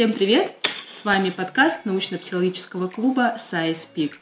[0.00, 0.54] Всем привет!
[0.86, 4.14] С вами подкаст научно-психологического клуба Science Peak.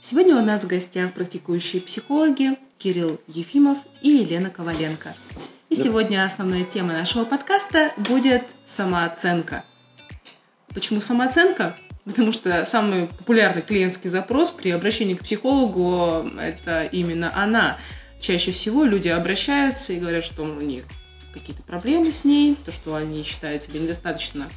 [0.00, 5.16] Сегодня у нас в гостях практикующие психологи Кирилл Ефимов и Елена Коваленко.
[5.70, 9.64] И сегодня основная тема нашего подкаста будет самооценка.
[10.68, 11.76] Почему самооценка?
[12.04, 17.76] Потому что самый популярный клиентский запрос при обращении к психологу– это именно она.
[18.20, 20.84] Чаще всего люди обращаются и говорят, что у них
[21.34, 24.48] какие-то проблемы с ней, то, что они считают себя недостаточно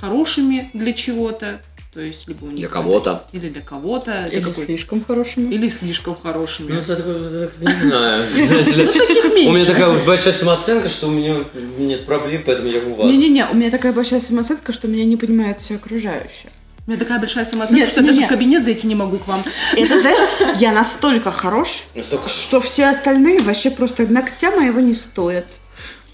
[0.00, 1.60] хорошими для чего-то,
[1.92, 3.24] то есть либо у них Для кого-то.
[3.32, 5.52] или для кого-то, для Или какой- слишком хорошими.
[5.54, 6.72] или слишком хорошими.
[6.72, 8.24] Ну, это не знаю.
[9.36, 11.36] Ну, У меня такая большая самооценка, что у меня
[11.78, 13.06] нет проблем, поэтому я у вас.
[13.10, 16.50] Не-не-не, у меня такая большая самооценка, что меня не понимают все окружающие.
[16.86, 18.26] У меня такая большая самооценка, Нет, что я не, даже не.
[18.26, 19.40] в кабинет зайти не могу к вам.
[19.76, 20.18] Это, знаешь,
[20.58, 25.46] я настолько хорош, Настолько что все остальные вообще просто ногтя моего не стоят.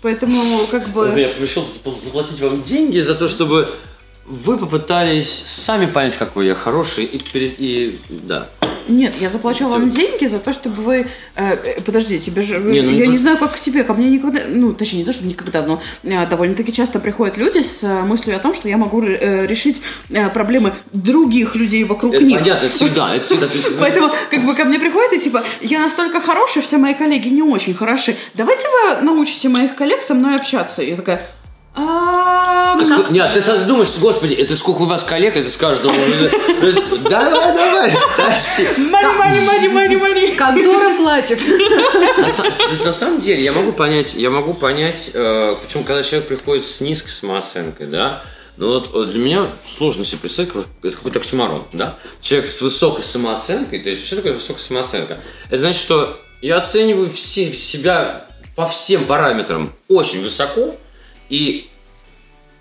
[0.02, 1.12] Поэтому, как бы...
[1.17, 1.64] Я пришел
[1.98, 3.69] заплатить вам деньги за то, чтобы
[4.27, 8.48] вы попытались сами понять, какой я хороший, и, и да.
[8.88, 11.06] Нет, я заплачу вам деньги за то, чтобы вы...
[11.36, 12.58] э, э, подожди, тебе же...
[12.58, 13.84] Не, ну, я не- не знаю, как к тебе.
[13.84, 14.41] Ко мне никогда...
[14.48, 18.36] Ну, точнее, не то, что никогда, но э, довольно-таки часто приходят люди с э, мыслью
[18.36, 22.38] о том, что я могу э, решить э, проблемы других людей вокруг Это них.
[22.41, 23.48] понятно, это всегда, это всегда.
[23.80, 27.42] Поэтому, как бы, ко мне приходят и типа, я настолько хороший, все мои коллеги не
[27.42, 28.16] очень хороши.
[28.34, 30.83] Давайте вы научите моих коллег со мной общаться.
[30.83, 31.42] Я такая, «А, А ск-
[33.11, 35.95] Нет, ты сразу думаешь, господи, это сколько у вас коллег, это с каждого.
[37.09, 38.67] Давай, давай, тащи.
[38.91, 40.34] Мани, мани, мани, мани, мани.
[40.34, 41.41] Контора платит.
[42.84, 46.81] На, самом деле, я могу понять, я могу понять, э, почему, когда человек приходит с
[46.81, 48.23] низкой самооценкой, да,
[48.56, 51.97] ну вот, вот для меня сложно себе представить, как- это какой-то оксюмарон, да?
[52.20, 55.19] Человек с высокой самооценкой, то есть, что такое высокая самооценка?
[55.48, 60.77] Это значит, что я оцениваю все, себя по всем параметрам очень высоко,
[61.33, 61.66] и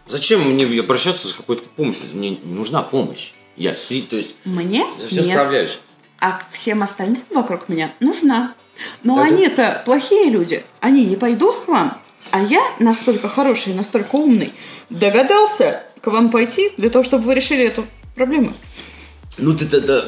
[0.07, 2.03] зачем мне обращаться с какой-то помощью?
[2.13, 3.33] Мне не нужна помощь.
[3.57, 5.25] Я, то есть, Мне я все нет.
[5.25, 5.79] справляюсь.
[6.21, 8.55] А всем остальным вокруг меня нужна.
[9.03, 9.27] Но Да, да.
[9.27, 10.63] они-то плохие люди.
[10.79, 11.97] Они не пойдут к вам.
[12.31, 14.53] А я настолько хороший, настолько умный,
[14.89, 18.53] догадался к вам пойти для того, чтобы вы решили эту проблему.
[19.37, 20.05] Ну ты тогда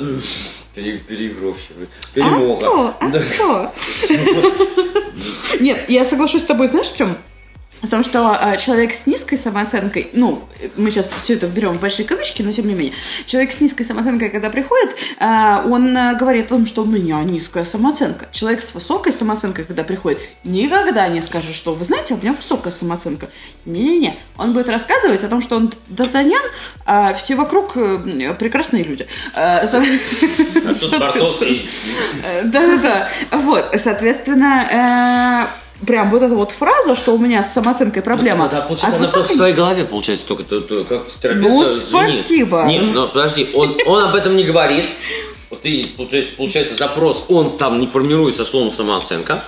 [0.73, 2.61] переигровщик, А перемога.
[2.61, 3.21] то, а Да.
[3.37, 3.73] то.
[5.59, 7.17] Нет, я соглашусь с тобой, знаешь, в чем?
[7.81, 10.41] В том, что а, человек с низкой самооценкой, ну,
[10.77, 12.93] мы сейчас все это берем в большие кавычки, но тем не менее,
[13.25, 17.21] человек с низкой самооценкой, когда приходит, а, он а, говорит о том, что у меня
[17.23, 18.27] низкая самооценка.
[18.31, 22.71] Человек с высокой самооценкой, когда приходит, никогда не скажет, что вы знаете, у меня высокая
[22.71, 23.29] самооценка.
[23.65, 24.17] Не-не-не.
[24.37, 26.45] Он будет рассказывать о том, что он Д'Артаньян,
[26.85, 29.05] а все вокруг э, прекрасные люди.
[29.35, 29.65] Э,
[32.43, 33.09] Да-да-да.
[33.31, 38.47] Вот, соответственно, э, прям вот эта вот фраза, что у меня с самооценкой проблема.
[38.49, 41.47] Да, получается, от она только в высокой- твоей голове, получается, только то- то, как терапевт.
[41.47, 42.63] Ну, спасибо.
[42.65, 44.87] Нет, но подожди, он, он об этом не говорит.
[45.49, 49.43] Вот ты, получается, получается, запрос, он там не формируется словом самооценка.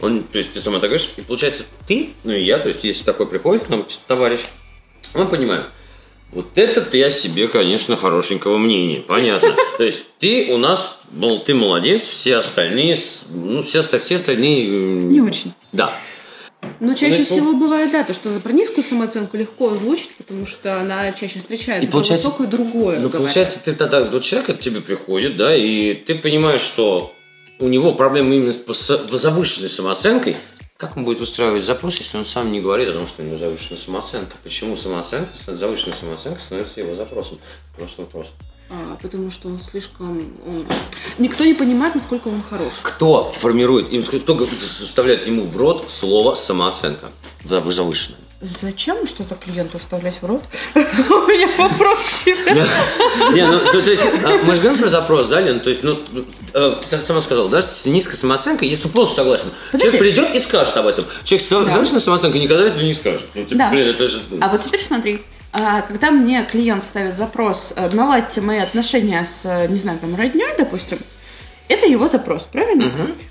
[0.00, 2.84] Он, то есть ты сама так говоришь, и получается ты, ну и я, то есть
[2.84, 4.40] если такой приходит к нам товарищ,
[5.14, 5.64] мы понимаем,
[6.32, 9.54] вот это ты о себе, конечно, хорошенького мнения, понятно.
[9.78, 12.96] То есть ты у нас, мол, ты молодец, все остальные,
[13.30, 14.68] ну, все, все остальные...
[14.68, 15.52] м, Не очень.
[15.72, 15.98] Да.
[16.80, 20.80] Но чаще Ну, всего бывает, да, то, что про низкую самооценку легко озвучить, потому что
[20.80, 21.88] она чаще встречается.
[21.88, 22.96] И получается- про высокую другое.
[22.98, 23.12] Ну, говорят.
[23.22, 27.14] получается, ты тогда, вот человек к тебе приходит, да, и ты понимаешь, что
[27.60, 30.36] у него проблемы именно с завышенной самооценкой.
[30.78, 33.36] Как он будет устраивать запрос, если он сам не говорит о том, что у него
[33.36, 34.36] завышенная самооценка?
[34.44, 37.40] Почему самооценка, завышенная самооценка становится его запросом?
[37.76, 38.32] Просто вопрос.
[38.70, 40.18] А, потому что он слишком...
[40.46, 40.66] он-
[41.18, 42.74] Никто не понимает, насколько он хорош.
[42.84, 43.88] Кто формирует,
[44.22, 47.10] кто вставляет ему в рот слово самооценка?
[47.44, 48.20] Да, вы завышенная.
[48.40, 50.44] Зачем что-то клиенту вставлять в рот?
[50.74, 52.54] У меня вопрос к тебе.
[53.34, 55.58] Не, ну, то, есть, а, мы же говорим про запрос, да, Лен?
[55.58, 55.98] То есть, ну,
[56.54, 59.48] э, ты сам- сама сказала, да, с низкой самооценкой, если полностью согласен.
[59.72, 61.06] Человек придет и скажет об этом.
[61.24, 63.22] Человек с завышенной самооценкой никогда этого не скажет.
[63.34, 63.70] Ну, типа, Да.
[63.70, 64.20] блин, это же...
[64.30, 65.20] ну, А вот теперь смотри,
[65.52, 70.14] а, когда мне клиент ставит запрос, э, наладьте мои отношения с, э, не знаю, там,
[70.14, 71.00] родней, допустим,
[71.66, 72.84] это его запрос, правильно?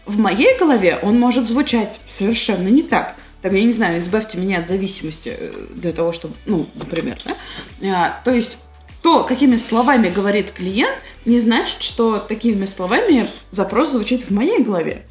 [0.06, 3.16] В моей голове он может звучать совершенно не так.
[3.42, 7.36] Там, я не знаю, избавьте меня от зависимости э, для того, чтобы, ну, например, да?
[7.90, 8.58] А, то есть
[9.04, 10.96] то, какими словами говорит клиент,
[11.26, 15.06] не значит, что такими словами запрос звучит в моей голове.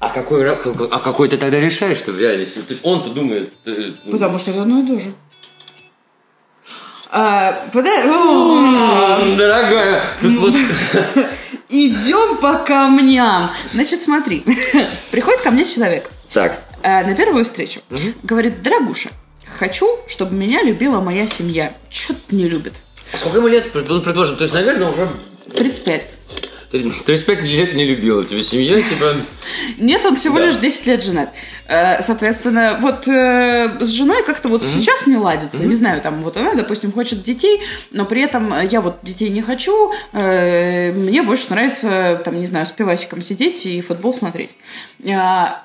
[0.00, 2.58] А какой, как- а какой ты тогда решаешь, что в реальности?
[2.58, 3.52] То есть он-то думает...
[3.66, 5.12] э, ну, Потому что это одно и то же.
[7.10, 10.54] А, пода- О, «М, Дорогая, тут вот...
[11.70, 13.50] Идем по камням.
[13.72, 14.42] Значит, смотри.
[15.10, 16.62] Приходит ко мне человек Так.
[16.82, 17.80] Э, на первую встречу.
[18.22, 19.10] Говорит, дорогуша,
[19.44, 21.74] хочу, чтобы меня любила моя семья.
[21.90, 22.74] Чё-то не любит.
[23.12, 25.08] А сколько ему лет, предположим, то есть, наверное, уже
[25.54, 26.08] 35.
[26.70, 29.16] Ты 35 лет не любила тебя семья, типа...
[29.78, 30.46] Нет, он всего Да.
[30.46, 31.32] лишь 10 лет женат.
[31.66, 35.64] Э, Соответственно, вот э, с женой как-то вот сейчас не ладится.
[35.64, 37.60] Не знаю, там вот она, допустим, хочет детей,
[37.90, 39.92] но при этом я вот детей не хочу.
[40.12, 44.56] э, Мне больше нравится, там, не знаю, с пивасиком сидеть и футбол смотреть.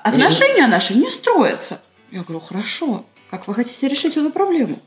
[0.02, 1.80] Отношения наши не строятся.
[2.10, 4.78] Я говорю, хорошо, как вы хотите решить эту проблему?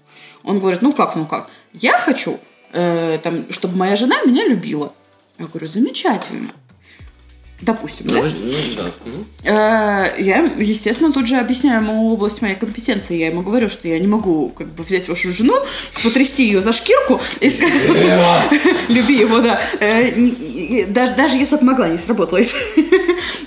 [0.43, 1.49] Он говорит, ну как, ну как?
[1.73, 2.39] Я хочу,
[2.71, 4.93] э, там, чтобы моя жена меня любила.
[5.39, 6.49] Я говорю, замечательно.
[7.59, 8.21] Допустим, да?
[8.21, 10.11] Ну, ну, да.
[10.13, 13.17] Э, Я, естественно, тут же объясняю ему область моей компетенции.
[13.17, 15.55] Я ему говорю, что я не могу как бы взять вашу жену,
[16.03, 17.73] потрясти ее за шкирку и сказать,
[18.89, 19.59] люби его, да.
[19.79, 22.53] Э, Даже, даже если бы могла, не сработает.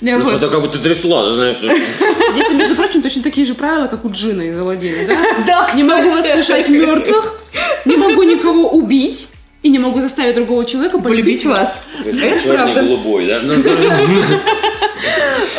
[0.01, 1.57] Ну, это как бы ты трясла, ты знаешь.
[2.33, 5.23] Здесь, между прочим, точно такие же правила, как у Джина из Аладдина, да?
[5.47, 7.39] Да, Не могу воскрешать мертвых,
[7.85, 9.29] не могу никого убить
[9.63, 11.83] и не могу заставить другого человека Полюбить вас.
[12.05, 12.81] Это Черный правда.
[12.81, 13.41] голубой, да?
[13.43, 13.55] Ну,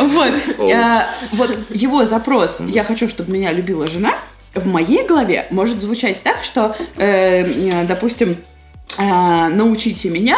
[0.01, 0.33] Вот.
[0.59, 0.97] Э,
[1.33, 4.15] Вот его запрос «я хочу, чтобы меня любила жена»
[4.55, 8.37] в моей голове может звучать так, что, э, э, допустим,
[8.99, 10.37] научите меня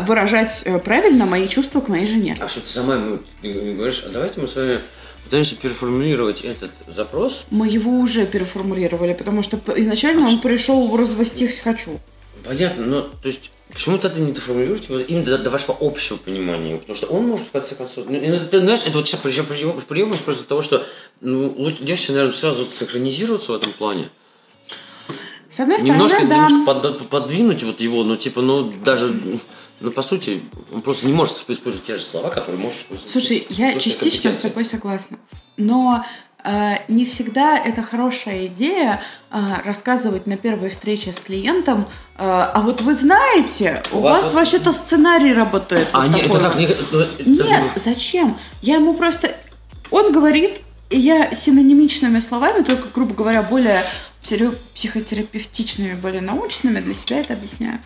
[0.00, 2.36] выражать правильно мои чувства к моей жене.
[2.40, 4.80] А что ты сама ему не говоришь, а давайте мы с вами
[5.22, 7.46] пытаемся переформулировать этот запрос.
[7.52, 12.00] Мы его уже переформулировали, потому что изначально он пришел развестись хочу.
[12.44, 16.76] Понятно, но то есть почему-то это не доформулируете вот именно до, до вашего общего понимания,
[16.76, 20.10] потому что он может в конце концов, ну, это, ты знаешь, это вот сейчас прием
[20.10, 20.84] просто того, что
[21.20, 24.08] ну, лучше девушке, наверное, сразу синхронизироваться в этом плане,
[25.48, 26.46] С одной стороны, немножко, да.
[26.48, 29.14] немножко под- подвинуть вот его, ну типа, ну даже,
[29.80, 33.10] ну по сути, он просто не может использовать те же слова, которые может использовать.
[33.10, 35.18] Слушай, я частично с тобой согласна.
[35.56, 36.04] Но
[36.88, 39.00] не всегда это хорошая идея
[39.30, 41.82] э, рассказывать на первой встрече с клиентом.
[41.82, 45.88] э, а вот вы знаете, у, У вас, вас вообще-то сценарий работает.
[45.92, 47.26] А, вот нет, это такой так вот.
[47.26, 47.36] не...
[47.36, 48.38] это- Нет, зачем?
[48.62, 49.34] Я ему просто...
[49.90, 53.82] Он говорит, и я синонимичными словами, только, грубо говоря, более
[54.74, 57.78] психотерапевтичными, более научными для себя это объясняю.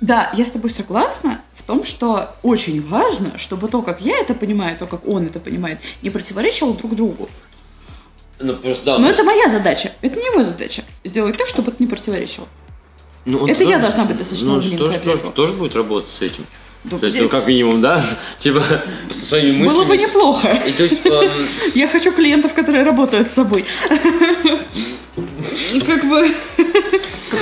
[0.00, 4.34] Да, я с тобой согласна в том, что очень важно, чтобы то, как я это
[4.34, 7.28] понимаю, то, как он это понимает, не противоречило друг другу.
[8.38, 10.84] Ну, просто, да, Но ну, это моя задача, это не его задача.
[11.04, 12.46] Сделать так, чтобы это не противоречило.
[13.24, 16.10] ну, это я тоже- должна быть достаточно Ну, что ж, для тоже, тоже будет работать
[16.10, 16.46] с этим.
[16.84, 18.04] Да, То есть, ну, как минимум, да?
[18.38, 18.62] Типа,
[19.10, 19.78] со своими мыслями.
[19.78, 20.48] Было бы неплохо.
[20.66, 21.00] И то есть,
[21.74, 23.64] Я хочу клиентов, которые работают с собой.
[25.72, 26.28] И Как бы...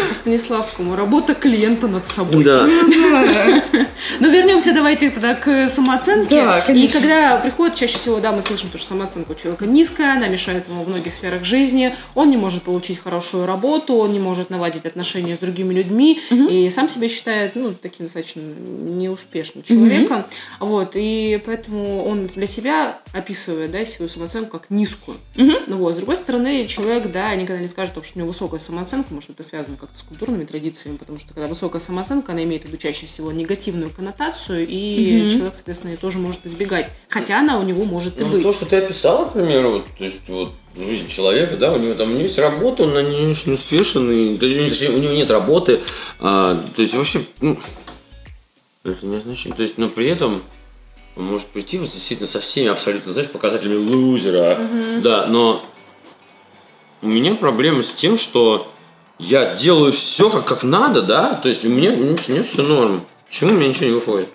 [0.09, 0.97] По Станиславскому.
[0.97, 2.43] Работа клиента над собой.
[2.45, 2.67] да.
[4.21, 6.43] Но вернемся давайте тогда к самооценке.
[6.43, 10.15] Да, и когда приходит, чаще всего, да, мы слышим, то, что самооценка у человека низкая,
[10.15, 14.19] она мешает ему в многих сферах жизни, он не может получить хорошую работу, он не
[14.19, 20.25] может наладить отношения с другими людьми, и сам себя считает, ну, таким достаточно неуспешным человеком.
[20.61, 25.19] Вот, и поэтому он для себя описывает, да, свою самооценку как низкую.
[25.67, 29.15] Ну вот, с другой стороны, человек, да, никогда не скажет, что у него высокая самооценка,
[29.15, 32.67] может, это связано как-то с культурными традициями, потому что когда высокая самооценка, она имеет в
[32.67, 36.91] виду чаще всего негативную коннотацию, и человек, соответственно, ее тоже может избегать.
[37.09, 38.43] Хотя она у него может и Ну, быть.
[38.43, 41.95] то, что ты описала, к примеру, вот, то есть, вот, жизнь человека, да, у него
[41.95, 45.13] там у него есть работа, он на ней очень успешен, и, то есть, у него-
[45.15, 45.81] нет работы,
[46.19, 47.59] а, то есть, вообще, ну,
[48.83, 50.43] это не означает, то есть, но при этом
[51.17, 54.59] он может прийти вот, действительно со всеми абсолютно, знаешь, показателями лузера,
[55.03, 55.65] да, но
[57.05, 58.73] у меня проблема с тем, что
[59.19, 63.03] я делаю все как, как надо, да, то есть у меня, у меня все норм.
[63.29, 64.29] Почему у меня ничего не выходит?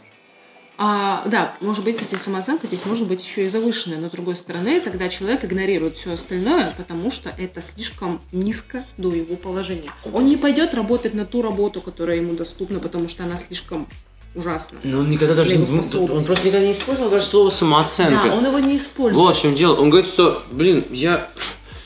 [0.77, 4.37] А, да, может быть, кстати, самооценка здесь может быть еще и завышенная, но с другой
[4.37, 9.91] стороны, тогда человек игнорирует все остальное, потому что это слишком низко до его положения.
[10.13, 13.89] Он не пойдет работать на ту работу, которая ему доступна, потому что она слишком
[14.35, 14.79] ужасна.
[14.83, 18.29] Но он никогда даже не, он просто никогда не использовал даже слово самооценка.
[18.29, 19.17] Да, он его не использует.
[19.17, 19.75] Вот в чем дело.
[19.75, 21.29] Он говорит, что, блин, я,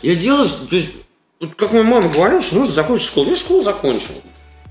[0.03, 0.89] я делаю, то есть,
[1.39, 3.29] вот как моя мама говорила, что нужно закончить школу.
[3.29, 4.13] Я школу закончил.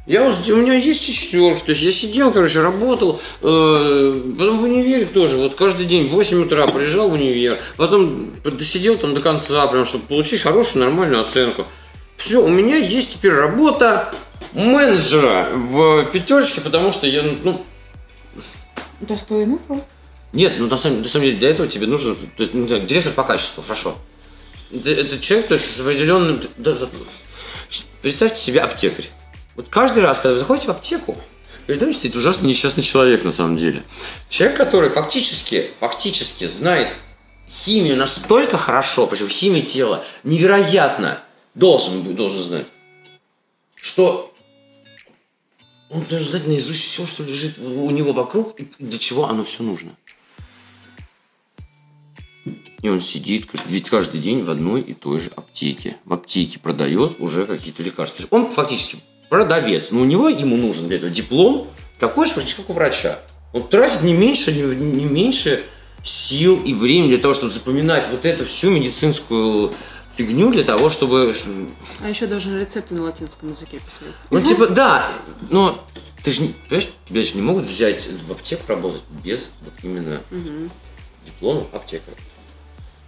[0.06, 4.58] Я вот, у меня есть и четверки, то есть я сидел, короче, работал, э, потом
[4.58, 9.14] в универе тоже, вот каждый день в 8 утра приезжал в универ, потом досидел там
[9.14, 11.66] до конца, прям, чтобы получить хорошую, нормальную оценку.
[12.16, 14.12] Все, у меня есть теперь работа
[14.54, 17.64] менеджера в пятерочке, потому что я, ну,
[19.00, 19.58] Достойный
[20.32, 23.12] нет, ну на самом, на самом деле для этого тебе нужно, то есть, знаю, директор
[23.12, 23.96] по качеству, хорошо.
[24.72, 26.40] Это, человек, то есть с определенным...
[28.00, 29.06] представьте себе аптекарь.
[29.54, 31.16] Вот каждый раз, когда вы заходите в аптеку,
[31.66, 33.82] перед вами стоит ужасно несчастный человек на самом деле.
[34.30, 36.96] Человек, который фактически, фактически знает
[37.48, 41.22] химию настолько хорошо, причем химия тела невероятно
[41.54, 42.66] должен, должен знать,
[43.76, 44.32] что
[45.90, 49.62] он должен знать наизусть все, что лежит у него вокруг и для чего оно все
[49.62, 49.94] нужно.
[52.82, 55.96] И он сидит, ведь каждый день в одной и той же аптеке.
[56.04, 58.26] В аптеке продает уже какие-то лекарства.
[58.30, 58.98] Он фактически
[59.28, 63.20] продавец, но у него ему нужен для этого диплом такой же, почти как у врача.
[63.52, 65.64] Он тратит не меньше, не, не меньше
[66.02, 69.72] сил и времени для того, чтобы запоминать вот эту всю медицинскую
[70.16, 71.32] фигню для того, чтобы...
[72.02, 74.14] А еще должен рецепты на латинском языке писать.
[74.30, 75.06] Ну, типа, да,
[75.50, 75.86] но
[76.24, 80.20] ты же, понимаешь, тебя же не могут взять в аптеку работать без вот именно
[81.24, 82.16] диплома аптекаря.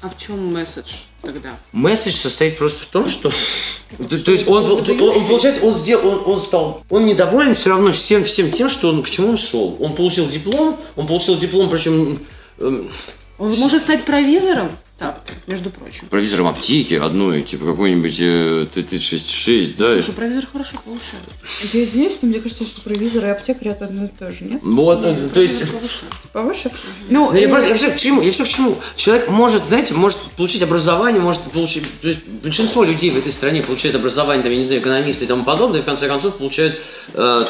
[0.04, 1.56] А в чем месседж тогда?
[1.72, 3.30] Месседж состоит просто в том, что...
[4.10, 7.70] То, то есть он, он, он, получается, он сделал, он, он стал, он недоволен все
[7.70, 9.78] равно всем, всем тем, что он, к чему он шел.
[9.80, 12.18] Он получил диплом, он получил диплом, причем
[12.58, 12.90] эм,
[13.38, 14.72] Он может стать провизором?
[14.96, 16.06] Так, между прочим.
[16.08, 19.92] провизором аптеки одной, типа какой-нибудь э, Т-36, да?
[19.94, 21.24] Слушай, провизор хорошо получает.
[21.72, 24.60] Я извиняюсь, но мне кажется, что провизор и аптекарь это одно и то же, нет?
[24.62, 25.68] Вот, э, то есть...
[25.68, 26.04] Повыше.
[26.32, 26.70] Повыше?
[27.10, 28.78] Ну, Ну, я, просто, я все к чему, я все к чему.
[28.94, 33.62] Человек может, знаете, может получить образование, может получить, то есть большинство людей в этой стране
[33.62, 36.78] получает образование, там, я не знаю, экономисты и тому подобное, и в конце концов получают
[37.14, 37.44] э,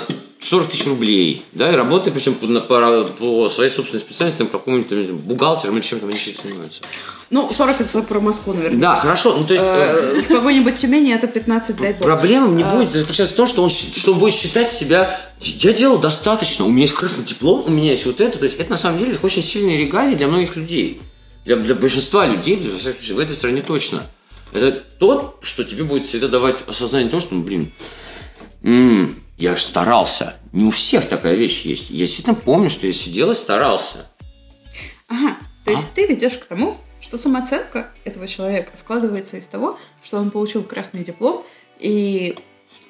[0.45, 4.89] 40 тысяч рублей, да, и работают, причем по, по, по своей собственной специальности, там, какому-нибудь
[4.89, 6.83] там, бухгалтером или чем-то они чем занимаются.
[7.31, 8.79] ну, 40 это про Москву, наверное.
[8.81, 9.65] Да, хорошо, ну, то есть...
[9.67, 12.03] э, Э, В какой-нибудь Тюмени это 15, дай бог.
[12.03, 12.75] Проблема не А.
[12.75, 16.69] будет заключаться в том, что он, что он будет считать себя я делал достаточно, у
[16.71, 18.39] меня есть красный диплом, у меня есть вот это.
[18.39, 21.01] То есть это на самом деле очень сильные регалии для многих людей.
[21.45, 24.03] Для, для большинства людей, во всяком случае, в этой стране точно.
[24.53, 27.73] Это то, что тебе будет всегда давать осознание того, что, ну, блин,
[28.63, 30.35] м, я же старался.
[30.53, 31.91] Не у всех такая вещь есть.
[31.91, 34.07] Я действительно помню, что я сидел и старался.
[35.09, 35.75] Ага, то А?
[35.75, 40.63] есть ты ведешь к тому, что самооценка этого человека складывается из того, что он получил
[40.63, 41.45] красный диплом
[41.79, 42.37] и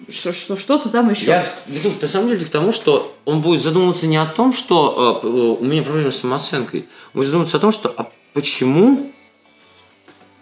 [0.09, 1.27] что, что что-то там еще.
[1.27, 5.19] Я веду на самом деле к тому, что он будет задумываться не о том, что
[5.21, 6.81] п- э, у меня проблемы с самооценкой.
[6.81, 9.11] Он будет задумываться о том, что а почему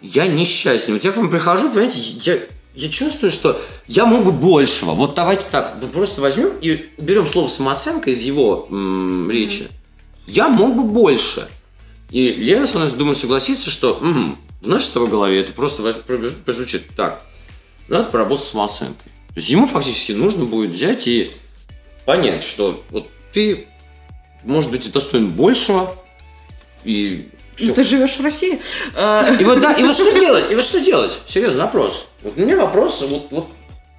[0.01, 0.93] я несчастный.
[0.93, 2.39] Вот я к вам прихожу, понимаете, я,
[2.75, 4.91] я чувствую, что я мог бы большего.
[4.91, 9.67] Вот давайте так, мы просто возьмем и уберем слово самооценка из его м, речи.
[10.25, 11.47] Я мог бы больше.
[12.09, 15.83] И Лена со мной, думаю, согласится, что м, в нашей с тобой голове это просто
[16.45, 17.23] прозвучит так.
[17.87, 19.11] Надо поработать с самооценкой.
[19.29, 21.31] То есть ему фактически нужно будет взять и
[22.05, 23.67] понять, что вот ты,
[24.43, 25.95] может быть, и достоин большего,
[26.83, 27.73] и Ну, все.
[27.73, 28.59] Ты живешь в России.
[28.95, 30.45] Э, И вот, да, и вот что делать?
[30.51, 31.21] И вот что делать?
[31.25, 32.07] Серьезно, вопрос.
[32.23, 33.47] Вот у меня вопрос вот, вот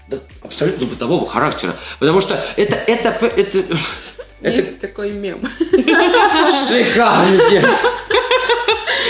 [0.08, 1.76] да, абсолютно бытового характера.
[1.98, 3.58] Потому что это, это, это,
[4.42, 5.40] это Есть такой мем.
[5.70, 7.62] шикарный день.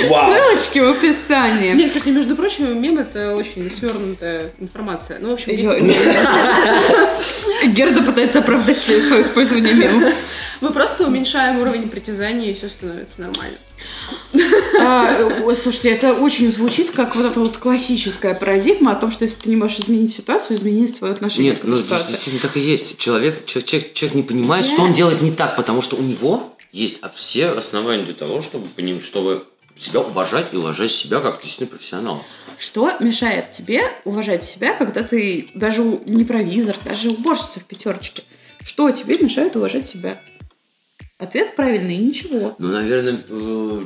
[0.09, 0.35] Вау.
[0.35, 1.73] Ссылочки в описании.
[1.73, 5.19] Не, кстати, между прочим, мем это очень свернутая информация.
[5.21, 5.69] Ну, в общем, есть
[7.69, 10.13] Герда пытается оправдать свое свое использование мемов.
[10.61, 13.57] мы просто уменьшаем уровень притязаний, и все становится нормально.
[14.81, 19.25] А, ой, Слушайте, это очень звучит как вот эта вот классическая парадигма о том, что
[19.25, 22.11] если ты не можешь изменить ситуацию, измени свое отношение Нет, к ну этой ситуации.
[22.13, 22.99] действительно так и есть.
[22.99, 26.55] Человек, человек, человек, человек не понимает, что он делает не так, потому что у него
[26.73, 29.45] есть все основания для того, чтобы, поним- чтобы
[29.77, 32.23] себя уважать и уважать себя как действительно профессионала.
[32.59, 38.23] Что мешает тебе уважать себя, когда ты даже у- не провизор, даже уборщица в пятерочке?
[38.63, 40.21] Что тебе мешает уважать себя?
[41.19, 42.57] Ответ правильный, ничего.
[42.59, 43.81] Ну, наверное, э,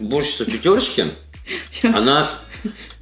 [0.00, 1.06] уборщица в пятерочке,
[1.82, 2.40] она,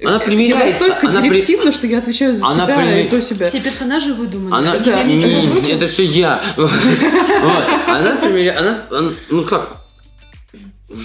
[0.01, 0.87] она Я примиряется.
[0.87, 3.45] настолько она при- директивно, что я отвечаю за Она тебя при- и до себя.
[3.45, 4.55] Все персонажи выдуманы.
[4.55, 6.41] Она, Я не, не, это все я.
[6.55, 8.85] Она, примеря- она,
[9.29, 9.85] ну как,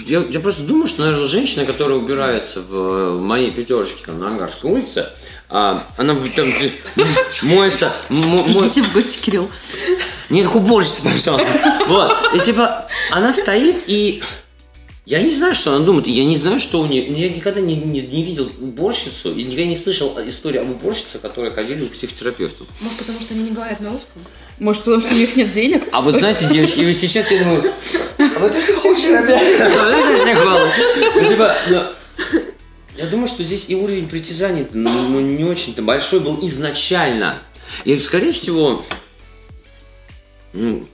[0.07, 4.27] я, я просто думаю, что, наверное, женщина, которая убирается в, в моей пятерочке там, на
[4.29, 5.07] Ангарской улице,
[5.55, 6.51] а, она там
[7.43, 9.51] моется, мо- мо- Идите в гости, Кирилл.
[10.31, 11.85] не так уборщица, пожалуйста.
[11.87, 12.11] Вот.
[12.33, 14.23] И типа, она стоит и...
[15.05, 17.05] Я не знаю, что она думает, я не знаю, что у нее...
[17.05, 21.53] Я никогда не, не, не видел уборщицу, и никогда не слышал историю об уборщице, которые
[21.53, 22.65] ходили к психотерапевту.
[22.81, 24.23] Может, потому что они не говорят на русском?
[24.57, 25.87] Может, потому что у них нет денег?
[25.91, 27.71] А вы знаете, девочки, и вот сейчас я думаю,
[28.17, 30.19] а вы точно психотерапевт?
[30.23, 30.37] Снег
[33.03, 37.37] Я думаю, что здесь и уровень притязаний ну, ну, не очень-то большой был изначально.
[37.83, 38.81] И, скорее всего,
[40.53, 40.87] ну,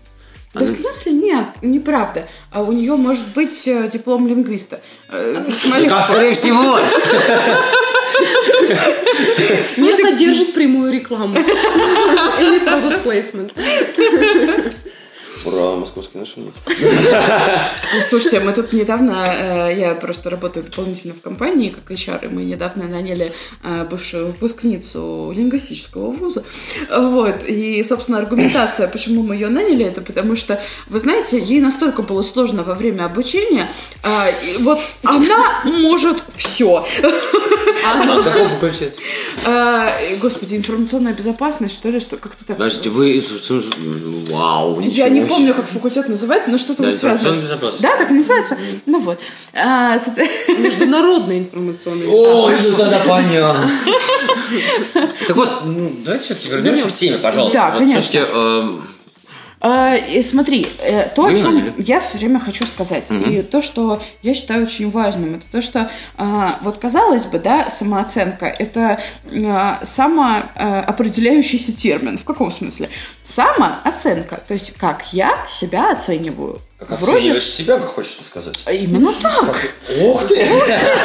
[0.56, 2.28] Да в смысле нет, неправда.
[2.52, 4.82] А у нее может быть э, диплом лингвиста.
[5.10, 6.80] Э, смотри, как, скорее всего.
[9.78, 11.38] Не содержит прямую рекламу.
[12.40, 13.54] Или product placement.
[15.44, 16.54] Про московский наш нет.
[18.04, 19.34] Слушайте, мы тут недавно,
[19.70, 23.32] э, я просто работаю дополнительно в компании, как HR, и мы недавно наняли
[23.64, 26.44] э, бывшую выпускницу лингвистического вуза.
[26.90, 27.46] Вот.
[27.46, 32.22] И, собственно, аргументация, почему мы ее наняли, это потому что, вы знаете, ей настолько было
[32.22, 33.70] сложно во время обучения,
[34.44, 36.86] и вот она может все.
[37.86, 39.00] А с какого факультета?
[39.46, 42.58] А, Господи, информационная безопасность, что ли, что как-то так.
[42.58, 43.22] Подождите, вы...
[44.30, 45.29] Вау, Я не.
[45.30, 47.72] Помню, как факультет называется, но что-то Да, вот связано.
[47.72, 47.80] с-.
[47.80, 48.58] Да, так и называется.
[48.86, 49.20] Ну вот.
[49.54, 50.08] А, с-
[50.58, 52.72] Международный информационный безопасность.
[52.72, 53.70] ну тогда понятно.
[55.28, 57.58] Так вот, ну, давайте все-таки вернемся к теме, пожалуйста.
[57.60, 58.02] Да, конечно.
[59.62, 61.74] А, и смотри, э, то, о Вы чем наняли.
[61.78, 65.92] я все время хочу сказать, и то, что я считаю очень важным, это то, что
[66.18, 69.02] а, вот казалось бы, да, самооценка это
[69.46, 72.18] а, самоопределяющийся термин.
[72.18, 72.90] В каком смысле?
[73.24, 76.62] Самооценка, то есть как я себя оцениваю.
[76.80, 78.64] Как оцениваешь себя, как хочешь сказать?
[78.66, 79.74] А Именно так.
[80.02, 80.48] Ух ты!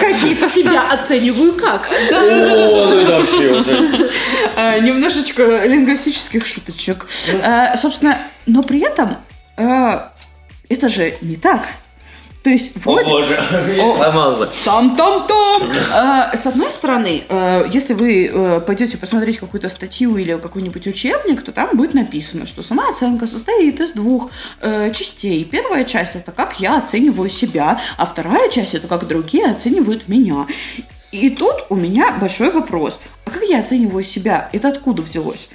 [0.01, 1.89] Какие-то Себя оцениваю как?
[1.91, 4.11] О, ну это вообще уже...
[4.57, 7.07] А, немножечко лингвистических шуточек.
[7.43, 8.17] А, собственно,
[8.47, 9.17] но при этом
[9.57, 10.13] а,
[10.69, 11.67] это же не так.
[12.45, 13.11] То есть О вроде...
[13.11, 13.35] боже,
[13.81, 13.97] О.
[13.97, 14.51] сломался.
[14.67, 15.73] Там-там-там!
[15.95, 21.41] А, С одной стороны, э, если вы э, пойдете посмотреть какую-то статью или какой-нибудь учебник,
[21.43, 25.43] то там будет написано, что самооценка состоит из двух э, частей.
[25.47, 30.47] Первая часть это как я оцениваю себя, а вторая часть это как другие оценивают меня.
[31.13, 33.01] И тут у меня большой вопрос.
[33.25, 34.51] А как я оцениваю себя?
[34.53, 35.49] Это откуда взялось?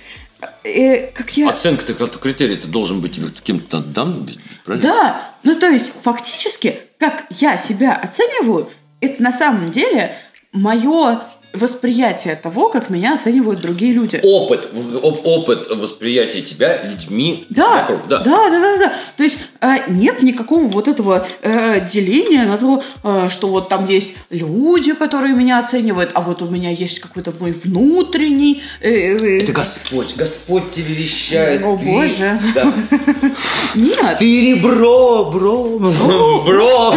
[0.64, 1.50] Э, как я...
[1.50, 4.30] Оценка-то, критерий-то должен быть тебе кем-то дан,
[4.66, 4.90] правильно?
[4.90, 8.70] Да, ну то есть фактически, как я себя оцениваю,
[9.02, 10.16] это на самом деле
[10.52, 11.22] мое
[11.54, 14.20] восприятие того, как меня оценивают другие люди.
[14.24, 14.70] Опыт,
[15.02, 18.94] оп- опыт восприятия тебя людьми Да, вокруг, да, да, да, да.
[19.18, 23.88] То есть э, нет никакого вот этого э, деления на то, э, что вот там
[23.88, 28.62] есть люди, которые меня оценивают, а вот у меня есть какой-то мой внутренний.
[28.80, 31.64] Это Господь, Господь тебе вещает.
[31.64, 32.40] О, ты- Боже.
[32.54, 32.72] Да.
[33.76, 34.18] Нет.
[34.20, 36.94] Ты ребро, бро, бро.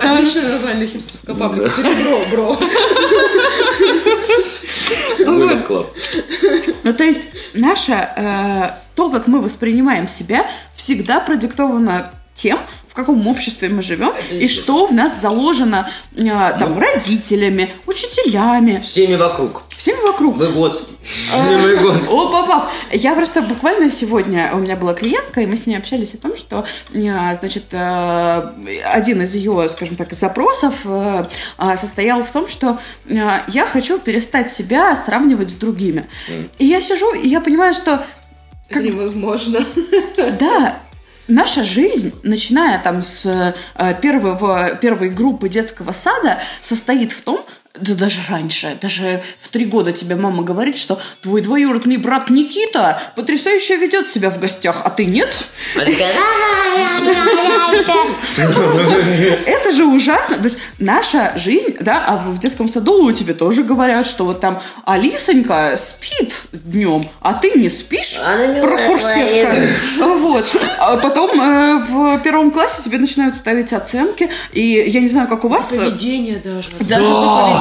[0.00, 1.70] Отличное название хипстерского паблика.
[1.82, 2.58] Бро, бро.
[5.18, 5.86] Women Club.
[6.84, 12.58] Ну, то есть, наше, э, то, как мы воспринимаем себя, всегда продиктовано тем,
[12.96, 16.22] каком обществе мы живем, и что в нас заложено э,
[16.58, 19.62] там, родителями, учителями, Всеми вокруг.
[19.76, 20.36] всеми вокруг.
[20.36, 20.88] Мы год.
[21.62, 21.96] Мы год.
[22.10, 26.14] О, папа, я просто буквально сегодня, у меня была клиентка, и мы с ней общались
[26.14, 28.42] о том, что, э, значит, э,
[28.92, 31.26] один из ее, скажем так, запросов э,
[31.58, 32.78] э, состоял в том, что
[33.08, 33.14] э,
[33.48, 36.06] я хочу перестать себя сравнивать с другими.
[36.58, 38.04] И я сижу, и я понимаю, что
[38.68, 39.60] Это невозможно.
[40.16, 40.78] да,
[41.28, 47.44] наша жизнь, начиная там с э, первого, первой группы детского сада, состоит в том,
[47.80, 53.00] да даже раньше, даже в три года тебе мама говорит, что твой двоюродный брат Никита
[53.16, 55.48] потрясающе ведет себя в гостях, а ты нет.
[59.46, 60.36] Это же ужасно.
[60.36, 64.40] То есть наша жизнь, да, а в детском саду у тебя тоже говорят, что вот
[64.40, 68.18] там Алисонька спит днем, а ты не спишь.
[68.62, 69.56] Профурсетка.
[70.00, 70.56] Вот.
[70.78, 75.44] А потом э, в первом классе тебе начинают ставить оценки, и я не знаю, как
[75.44, 75.72] у вас.
[75.72, 76.68] э, Поведение даже.
[76.80, 77.10] Даже за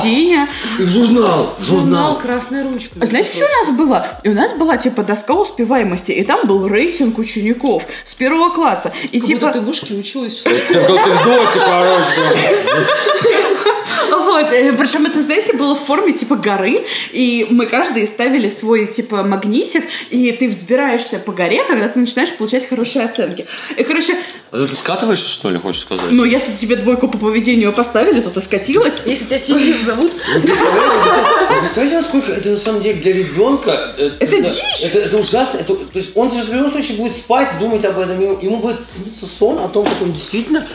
[0.06, 0.48] поведение.
[0.80, 2.96] И в журнал, Журнал «Красная ручка».
[3.02, 4.08] А Знаете, что у нас было?
[4.24, 8.94] И у нас была типа доска успеваемости, и там был рейтинг учеников с первого класса.
[9.12, 10.42] И Как типа будто ты в вышке училась.
[10.44, 12.06] ты в доте, короче.
[14.10, 19.24] Вот, причем это, знаете, было в форме типа горы, и мы каждый ставили свой типа
[19.24, 23.46] магнитик, и ты взбираешься по горе, когда ты начинаешь получать хорошие оценки.
[23.78, 24.16] И, короче,
[24.52, 26.06] А ты скатываешь, что ли, хочешь сказать?
[26.12, 29.04] ну, если тебе двойку по поведению поставили, то ты скатилась.
[29.06, 30.90] Если тебя Сизиф зовут, Вы представляете,
[31.50, 33.94] вы представляете, насколько это на самом деле для ребенка...
[33.98, 34.84] Это дичь!
[34.94, 35.60] Это, ужасно.
[35.64, 38.20] То есть он в любом случае будет спать, думать об этом.
[38.20, 40.66] Ему, ему будет сниться сон о том, как он действительно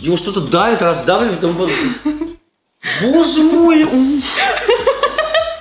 [0.00, 1.40] его что-то давит, раздавливает.
[3.00, 3.84] Боже мой!
[3.84, 4.22] он-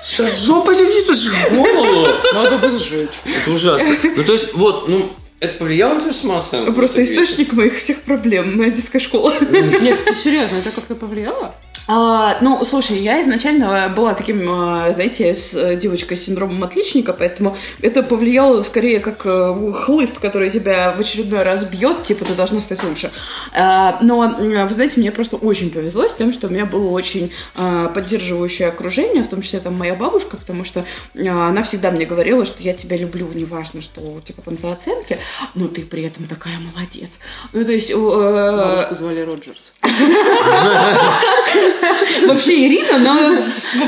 [0.04, 2.08] Сожжем по-людски голову.
[2.34, 3.10] надо бы сжечь.
[3.26, 3.96] Это ужасно.
[4.16, 6.74] Ну, то есть, вот, ну, это повлияло на твою самооценку?
[6.74, 9.34] Просто источник моих всех проблем, моя детская школа.
[9.40, 11.54] Нет, ты серьезно, это как-то повлияло?
[11.94, 17.12] А, ну, слушай, я изначально была таким, а, знаете, с э, девочкой с синдромом отличника,
[17.12, 22.34] поэтому это повлияло скорее как э, хлыст, который тебя в очередной раз бьет, типа ты
[22.34, 23.12] должна стать лучше.
[23.54, 27.34] А, но, вы знаете, мне просто очень повезло с тем, что у меня было очень
[27.56, 30.86] а, поддерживающее окружение, в том числе там моя бабушка, потому что
[31.18, 35.18] а, она всегда мне говорила, что я тебя люблю, неважно, что типа там за оценки,
[35.56, 37.20] но ты при этом такая молодец.
[37.52, 37.92] Ну, то есть...
[37.92, 39.74] Э, Бабушку звали Роджерс.
[42.28, 43.18] Вообще Ирина, но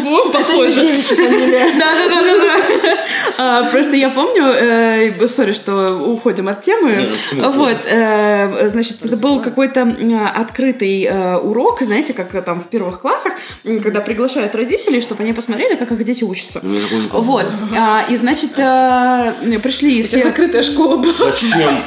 [0.03, 0.81] по похожа.
[0.81, 2.97] Да, да, да, да.
[3.37, 7.09] А, просто я помню, э, сори, что уходим от темы.
[7.33, 9.95] ну Вот, э, значит, это был какой-то
[10.35, 15.75] открытый э, урок, знаете, как там в первых классах, когда приглашают родителей, чтобы они посмотрели,
[15.75, 16.59] как их дети учатся.
[16.63, 16.79] Ну.
[17.11, 17.45] Вот,
[17.77, 20.23] а, и значит, пришли все...
[20.23, 21.13] закрытая школа была.
[21.13, 21.83] Зачем?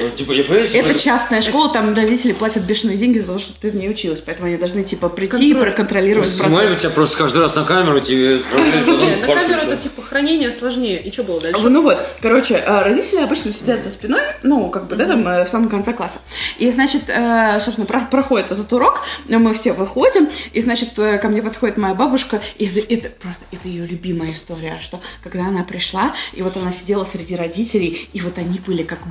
[0.00, 3.38] Ну, Типа, я понимаю, Это смотрю, частная школа, там родители платят бешеные деньги за то,
[3.40, 5.70] чтобы ты в ней училась, поэтому они должны, типа, прийти и Контроль.
[5.70, 6.82] проконтролировать Снимали процесс.
[6.82, 11.02] тебя просто каждый раз на камеру, тебе на камеру это типа хранение сложнее.
[11.02, 11.68] И что было дальше?
[11.68, 15.44] Ну вот, короче, э, родители обычно сидят за спиной, ну, как бы, да, там, э,
[15.44, 16.20] в самом конце класса.
[16.58, 21.42] И, значит, э, собственно, про- проходит этот урок, мы все выходим, и, значит, ко мне
[21.42, 26.14] подходит моя бабушка, и это, это просто, это ее любимая история, что когда она пришла,
[26.32, 29.04] и вот она сидела среди родителей, и вот они были как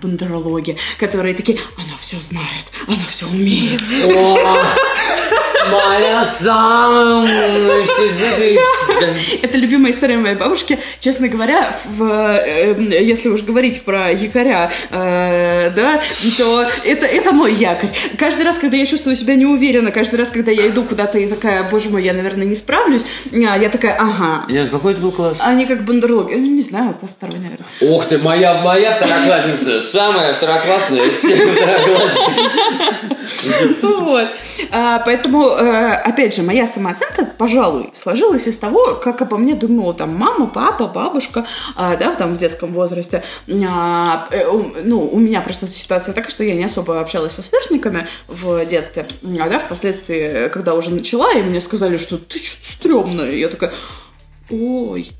[0.53, 3.81] бандерологи, которые такие, она все знает, она все умеет.
[5.71, 8.59] Моя самая умная сидит.
[9.41, 10.79] Это любимая история моей бабушки.
[10.99, 16.01] Честно говоря, в, э, э, если уж говорить про якоря, э, да,
[16.37, 17.89] то это, это мой якорь.
[18.17, 21.69] Каждый раз, когда я чувствую себя неуверенно, каждый раз, когда я иду куда-то и такая,
[21.69, 24.45] боже мой, я, наверное, не справлюсь, а, я такая, ага.
[24.49, 25.37] Нет, какой это был класс?
[25.39, 26.33] Они как бандерлоги.
[26.33, 27.65] Ну, не знаю, класс второй, наверное.
[27.81, 32.23] Ух ты, моя, моя второклассница, самая второклассная из всех второклассниц.
[33.81, 34.27] Вот.
[34.71, 39.93] А, поэтому, э, опять же, моя самооценка, пожалуй, сложилась из того, как обо мне думала
[39.93, 43.23] там мама, папа, бабушка, а, да, в- там в детском возрасте.
[43.67, 47.41] А, э, у- ну, у меня просто ситуация такая, что я не особо общалась со
[47.41, 49.05] сверстниками в детстве,
[49.39, 53.31] а, да, впоследствии, когда уже начала, и мне сказали, что ты что-то стрёмная.
[53.31, 53.73] Я такая,
[54.49, 55.11] ой.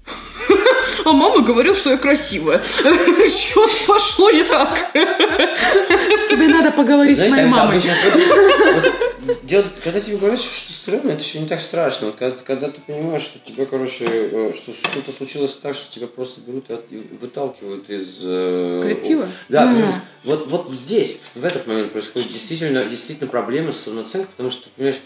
[1.06, 2.60] А мама говорила, что я красивая.
[2.74, 4.92] Что-то пошло не так.
[4.94, 7.78] Тебе надо поговорить с моей мамой.
[7.78, 8.92] обычно вот
[9.44, 12.08] дело- когда тебе говорят, что стрёмно, это еще не так страшно.
[12.08, 16.08] Вот когда, когда ты понимаешь, что тебя, короче, э, что что-то случилось так, что тебя
[16.08, 18.20] просто берут и от- и выталкивают из...
[18.24, 19.28] э, Коллектива?
[19.50, 19.74] Да, Да.
[19.74, 24.64] причем вот, вот здесь, в этот момент происходит действительно, действительно проблема с самооценкой, потому что,
[24.66, 25.02] ты понимаешь,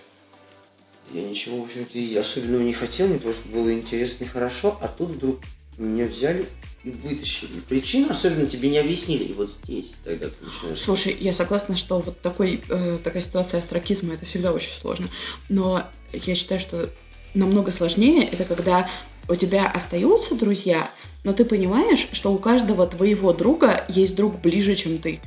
[1.13, 5.10] я ничего, в общем-то, особенного не хотел, мне просто было интересно и хорошо, а тут
[5.12, 5.39] вдруг
[5.77, 6.45] меня взяли
[6.88, 7.60] и вытащили.
[7.67, 10.80] Причину особенно тебе не объяснили, и вот здесь тогда ты начинаешь...
[10.80, 15.08] Слушай, я согласна, что вот такой, э, такая ситуация астракизма это всегда очень сложно.
[15.50, 16.89] Но я считаю, что
[17.34, 18.89] намного сложнее это когда
[19.30, 20.89] у тебя остаются друзья,
[21.23, 25.19] но ты понимаешь, что у каждого твоего друга есть друг ближе, чем ты.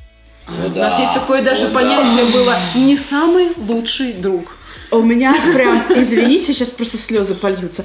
[0.46, 1.75] А, У нас есть такое даже О, да.
[1.75, 4.57] понятие было «не самый лучший друг».
[4.90, 7.85] У меня прям, извините, сейчас просто слезы польются.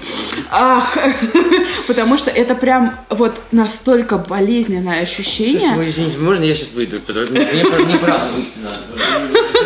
[0.49, 0.97] Ах,
[1.87, 5.59] потому что это прям вот настолько болезненное ощущение.
[5.59, 6.99] Слушайте, ну, извините, можно я сейчас выйду?
[7.31, 8.83] Мне, правда выйти надо.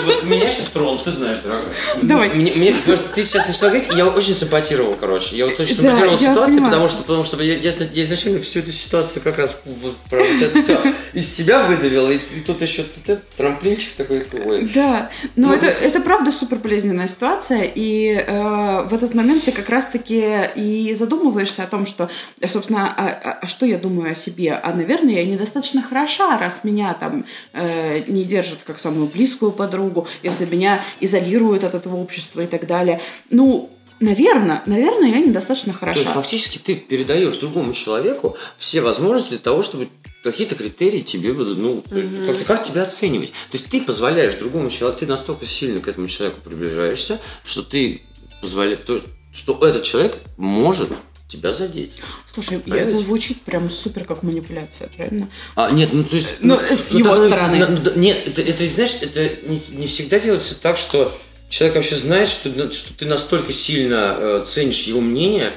[0.05, 1.69] Вот меня сейчас тронул, ты знаешь, дорогая.
[2.01, 2.29] Давай.
[2.29, 5.37] Мне, мне просто ты сейчас начала говорить, я очень симпатировал, короче.
[5.37, 6.71] Я вот очень Да, симпатировал ситуации, понимаю.
[6.73, 10.19] потому что, потому что я, я, я изначально всю эту ситуацию как раз вот про
[10.23, 10.81] вот это все
[11.13, 14.69] из себя выдавил, и, и тут еще тут этот трамплинчик такой, ой.
[14.73, 17.28] Да, но Ну, это, то есть- это правда супер болезненная ситуация,
[17.75, 20.23] и э, в этот момент ты как раз-таки
[20.55, 22.09] и задумываешься о том, что,
[22.47, 24.53] собственно, а, а- а что я думаю о себе?
[24.53, 30.07] А, наверное, я недостаточно хороша, раз меня там э, не держат как самую близкую подругу,
[30.23, 32.99] если меня изолируют от этого общества и так далее.
[33.29, 35.99] Ну, наверное, наверное, я недостаточно То хороша.
[35.99, 39.89] есть фактически ты передаешь другому человеку все возможности для того, чтобы
[40.23, 41.83] какие-то критерии тебе будут, ну,
[42.25, 43.29] как, как тебя оценивать.
[43.31, 48.01] То есть ты позволяешь другому человеку, ты настолько сильно к этому человеку приближаешься, что ты
[48.41, 50.89] позволяешь, то, что этот человек может
[51.29, 51.91] тебя задеть.
[52.33, 55.29] Слушай, я- это звучит прям супер как манипуляция, правильно?
[55.55, 56.35] А, нет, ну то есть...
[56.39, 57.67] Ну, с его так, ну, стороны.
[57.67, 61.15] ну, нет, это, это, знаешь, это не, не всегда делается так, что
[61.49, 65.53] человек вообще знает, что, что ты настолько сильно э, ценишь его мнение,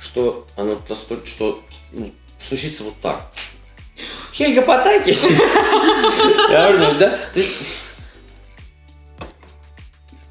[0.00, 3.32] что оно настолько, что ну, случится вот так.
[4.32, 5.14] Хельга Потаки.
[6.48, 7.18] Правильно, да?
[7.32, 7.62] То есть...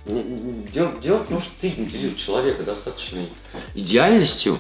[0.06, 3.30] м, Дело, дело в том, что ты наделил человека достаточной
[3.76, 4.60] идеальностью,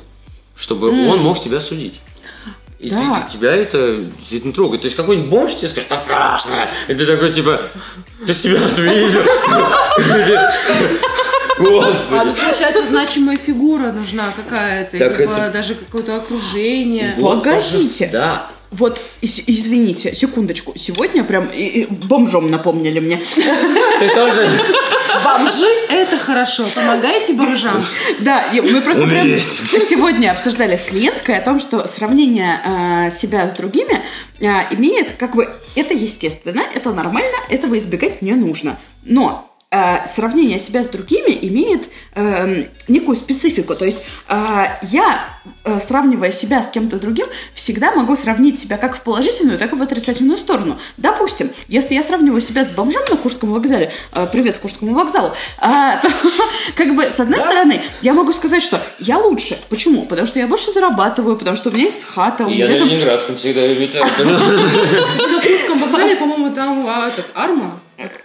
[0.55, 1.99] чтобы он мог тебя судить.
[2.81, 3.23] И ты- Да.
[3.27, 4.81] и тебя это действительно трогает.
[4.81, 6.67] То есть какой-нибудь бомж тебе скажет, да страшно.
[6.87, 7.61] И ты такой, типа,
[8.25, 9.21] ты себя это видел?
[11.59, 12.29] А Господи.
[12.31, 17.13] тут, получается, значимая фигура нужна какая-то, Так либо это- даже какое-то окружение.
[17.17, 18.09] Вот, Погодите.
[18.11, 18.47] Да.
[18.71, 20.71] Вот, извините, секундочку.
[20.77, 23.17] Сегодня прям и- и бомжом напомнили мне.
[23.99, 24.49] Ты тоже
[25.25, 26.65] Бомжи– это хорошо.
[26.73, 27.83] Помогайте бомжам.
[28.21, 32.61] Да, мы просто прям сегодня обсуждали с клиенткой о том, что сравнение
[33.07, 34.01] э, себя с другими
[34.39, 38.79] э, имеет как бы это естественно, это нормально, этого избегать не нужно.
[39.03, 39.50] Но
[40.05, 43.73] сравнение себя с другими имеет эм, некую специфику.
[43.75, 45.29] То есть э, я,
[45.63, 49.75] э, сравнивая себя с кем-то другим, всегда могу сравнить себя как в положительную, так и
[49.75, 50.77] в отрицательную сторону.
[50.97, 55.97] Допустим, если я сравниваю себя с бомжом на Курском вокзале, э, привет Курскому вокзалу, а,
[55.97, 56.09] то
[56.75, 59.57] как бы с одной стороны я могу сказать, что я лучше.
[59.69, 60.05] Почему?
[60.05, 62.79] Потому что я больше зарабатываю, потому что у меня есть хата, у Я меня на
[62.79, 64.05] там Ленинградском всегда летаю.
[64.05, 67.79] На Курском вокзале, по-моему, там а, этот Арма,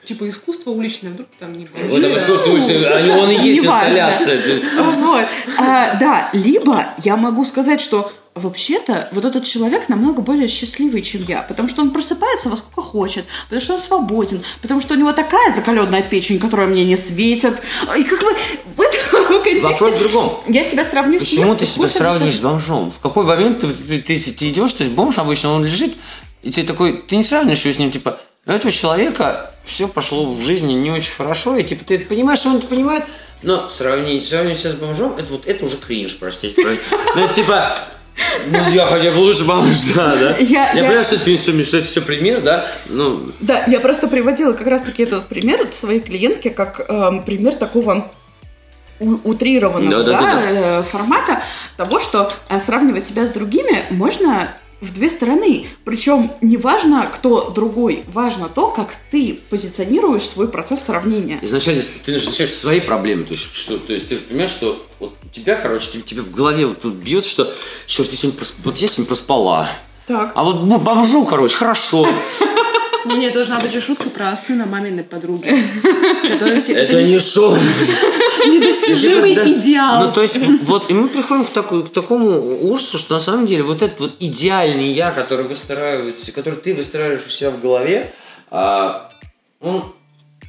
[0.05, 4.61] типа искусство уличное, вдруг там не Вот это искусство уличное, а он и есть инсталляция.
[4.83, 5.25] Вот.
[5.59, 11.25] А, да, либо я могу сказать, что вообще-то вот этот человек намного более счастливый, чем
[11.25, 14.97] я, потому что он просыпается во сколько хочет, потому что он свободен, потому что у
[14.99, 17.63] него такая закаленная печень, которая мне не светит.
[17.99, 18.27] И как бы
[18.77, 20.33] в этом контексте Вопрос в другом.
[20.49, 22.91] я себя сравню с Почему ты себя сравниваешь с бомжом?
[22.91, 25.97] В какой момент ты, ты, ты- ты идешь, то есть бомж обычно, он лежит,
[26.43, 30.33] и ты такой, ты не сравниваешь его с ним, типа, у этого человека все пошло
[30.33, 33.05] в жизни не очень хорошо, и типа ты понимаешь, что он это понимает,
[33.43, 36.63] но сравнить, сравнивать себя с бомжом, это вот это уже кринж, простите.
[36.63, 36.77] про-
[37.17, 37.77] Ну, это типа,
[38.49, 40.37] ну, я хотя бы лучше бомжа, да?
[40.39, 42.67] Я- я- понимаю, что это, что это все пример, да?
[42.87, 48.11] Ну, Да, я просто приводила как раз-таки этот пример своей клиентки как эм, пример такого
[49.01, 50.51] утрированного Да, да, да, да, да.
[50.79, 51.43] э, формата
[51.77, 55.67] того, что э, сравнивать себя с другими можно в две стороны.
[55.85, 61.39] Причем не важно, кто другой, важно то, как ты позиционируешь свой процесс сравнения.
[61.43, 65.15] изначально ты начинаешь со своей проблемы, то есть, что, то есть ты понимаешь, что вот
[65.25, 67.53] у тебя, короче, тебе, тебе в голове вот тут бьется, что,
[67.87, 69.69] черт, я сегодня, прос- вот я сегодня проспала,
[70.07, 70.33] Так.
[70.35, 72.07] а вот бомжу, короче, хорошо.
[73.05, 75.47] У меня должна быть же шутка про сына маминой подруги.
[76.25, 77.57] Это не шоу.
[78.55, 79.49] недостижимый Да.
[79.49, 80.07] идеал.
[80.07, 83.47] Ну, то есть, вот, и мы приходим к, такой, к такому ужасу, что на самом
[83.47, 88.13] деле вот этот вот идеальный я, который выстраивается, который ты выстраиваешь у себя в голове,
[88.51, 89.11] а,
[89.61, 89.93] он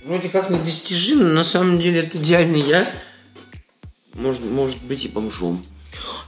[0.03, 2.87] вроде как недостижим, но на самом деле этот идеальный я
[4.13, 5.63] может, может быть и бомжом.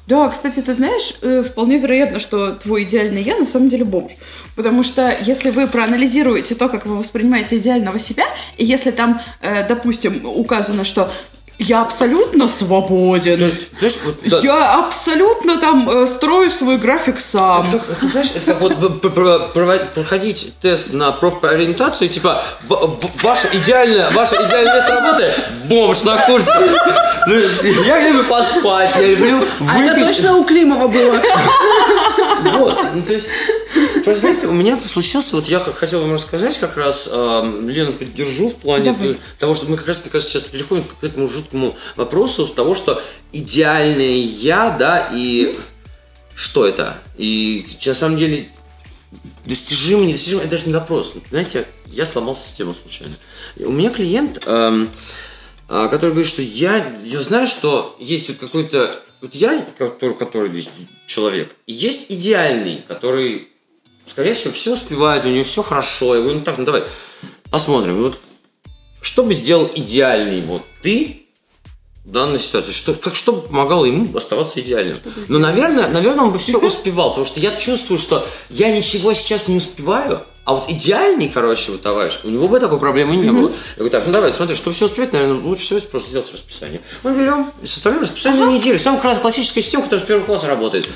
[0.07, 4.13] Да, кстати, ты знаешь, э, вполне вероятно, что твой идеальный я на самом деле бомж.
[4.55, 8.25] Потому что если вы проанализируете то, как вы воспринимаете идеального себя,
[8.57, 11.11] и если там, э, допустим, указано, что
[11.59, 14.39] я абсолютно свободен, Знаешь, вот, да.
[14.39, 17.67] я абсолютно там э, строю свой график сам.
[17.67, 22.41] Это как, это, знаешь, это как вот проходить тест на профориентацию, типа,
[23.21, 25.33] ваша идеальная, ваша идеальное место работы–
[25.65, 26.51] бомж на курсе.
[27.27, 27.35] Ну,
[27.85, 30.07] Я люблю поспать, я люблю А это выпить.
[30.07, 31.19] точно у Климова было.
[32.43, 33.27] Вот, ну, то есть,
[34.03, 37.93] просто, знаете, у меня это случилось, вот я хотел вам рассказать как раз, э, Лену
[37.93, 39.17] поддержу в плане Давай.
[39.37, 42.75] того, что мы как раз, мне кажется, сейчас переходим к этому жуткому вопросу с того,
[42.75, 45.57] что идеальное я, да, и
[46.35, 46.97] что это?
[47.17, 48.49] И на самом деле
[49.45, 51.13] достижимо, недостижимо, это даже не вопрос.
[51.29, 53.15] Знаете, я сломал систему случайно.
[53.57, 54.89] У меня клиент, эм,
[55.67, 60.49] а, который говорит, что я, я знаю, что есть вот какой-то вот я, который, который
[60.49, 60.69] здесь
[61.05, 63.49] человек, и есть идеальный, который,
[64.05, 66.15] скорее всего, все успевает, у него все хорошо.
[66.15, 66.83] Я говорю, ну так, ну давай,
[67.51, 68.01] посмотрим.
[68.01, 68.19] Вот,
[69.01, 71.25] что бы сделал идеальный вот ты
[72.05, 72.71] в данной ситуации?
[72.71, 74.97] Что, как, что бы помогало ему оставаться идеальным?
[75.27, 79.47] Ну, наверное, наверное, он бы все успевал, потому что я чувствую, что я ничего сейчас
[79.47, 83.49] не успеваю, а вот идеальный, короче, вот товарищ, у него бы такой проблемы не было.
[83.49, 86.81] Я говорю, так, ну давай, смотри, чтобы все успеть, наверное, лучше всего просто сделать расписание.
[87.03, 88.79] Мы берем и составляем расписание на неделю.
[88.79, 90.89] Самая класс- классическая система, которая с первого класса работает.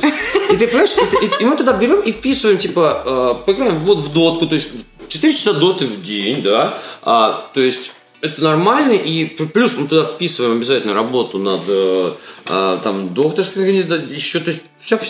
[0.52, 4.12] И ты понимаешь, и, и- мы туда берем и вписываем, типа, э, поиграем вот в
[4.12, 4.70] дотку, то есть
[5.08, 10.06] 4 часа доты в день, да, а, то есть это нормально, и плюс мы туда
[10.06, 15.10] вписываем обязательно работу над а, там докторской еще, то есть всякое.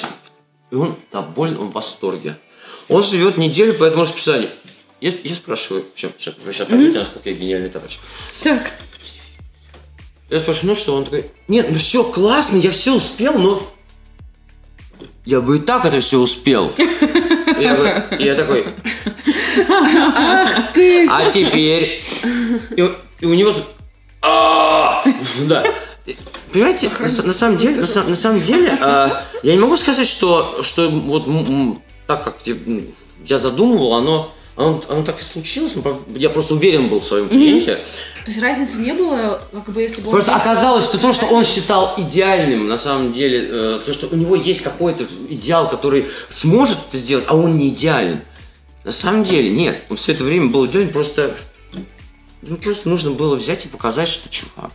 [0.70, 2.36] И он доволен, он в восторге.
[2.90, 4.50] Он живет неделю по этому расписанию.
[5.02, 8.00] Я, я спрашиваю, сейчас, сейчас, вы сейчас поймете, насколько я гениальный товарищ.
[8.42, 8.72] Так,
[10.30, 10.96] Я спрашиваю, ну что?
[10.96, 13.70] Он такой, нет, ну все классно, я все успел, но
[15.26, 16.72] я бы и так это все успел.
[16.78, 18.66] И я, и я такой,
[20.74, 21.08] Ты!
[21.10, 22.02] а теперь...
[22.76, 23.54] И, и у него...
[24.22, 25.04] «А!»
[25.48, 25.66] Да.
[26.52, 30.62] Понимаете, на, на самом деле, на, на самом деле, а, я не могу сказать, что,
[30.62, 31.28] что вот
[32.16, 32.86] так как я- м,
[33.26, 35.72] я задумывал, оно, оно, оно так и случилось.
[35.74, 37.76] правда, Я просто уверен был в своем клиенте.
[38.26, 41.14] То есть разницы не было, как бы если бы он Просто действовал оказалось, что то,
[41.14, 45.68] что он считал идеальным, на самом деле, э, то, что у него есть какой-то идеал,
[45.70, 48.22] который сможет это сделать, а он не идеален.
[48.84, 49.84] На самом деле, нет.
[49.90, 51.36] Он все это время был идеален, просто...
[52.46, 54.72] Ну, просто нужно было взять и показать, что чувак.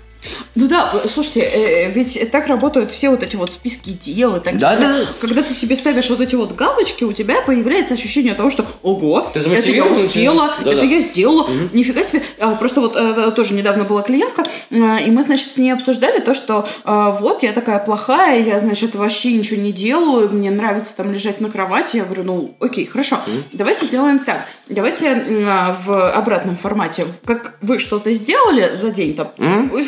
[0.54, 4.40] Ну да, э, слушайте, э, ведь так работают все вот эти вот списки дел и
[4.40, 5.04] так Да, далее.
[5.04, 5.08] да.
[5.20, 9.20] Когда ты себе ставишь вот эти вот галочки, у тебя появляется ощущение того, что ого,
[9.32, 10.86] Ты это я успела, да, это да.
[10.86, 12.22] я сделала, нифига себе.
[12.40, 14.74] А, Просто вот э, тоже недавно была клиентка, э,
[15.06, 18.94] и мы, значит, с ней обсуждали то, что э, вот я такая плохая, я, значит,
[18.94, 21.96] вообще ничего не делаю, мне нравится там лежать на кровати.
[21.98, 23.18] Я говорю, ну, окей, хорошо,
[23.52, 24.44] давайте сделаем так.
[24.68, 29.30] Давайте м, в обратном формате, как вы что-то сделали за день там,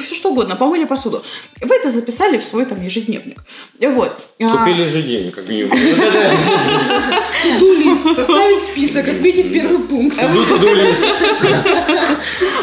[0.04, 1.22] все что угодно, помыли посуду.
[1.60, 3.42] Вы это записали в свой там ежедневник.
[3.80, 4.12] Вот.
[4.40, 5.76] А, Купили же денег, как минимум.
[7.96, 10.16] Составить список, отметить первый пункт.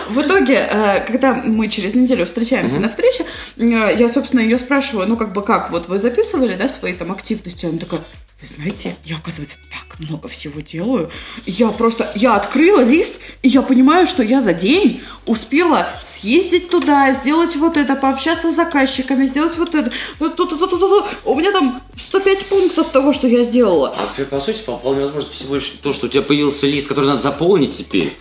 [0.09, 3.25] В итоге, э, когда мы через неделю встречаемся на встрече,
[3.57, 7.11] э, я, собственно, ее спрашиваю, ну, как бы как, вот вы записывали, да, свои там
[7.11, 7.65] активности?
[7.65, 8.01] Она такая,
[8.39, 11.09] вы знаете, я, оказывается, так много всего делаю.
[11.47, 17.11] Я просто, я открыла лист, и я понимаю, что я за день успела съездить туда,
[17.13, 19.91] сделать вот это, пообщаться с заказчиками, сделать вот это.
[20.19, 23.95] У меня там 105 пунктов того, что я сделала.
[23.97, 27.19] А по сути, вполне возможно, всего лишь то, что у тебя появился лист, который надо
[27.21, 28.15] заполнить теперь,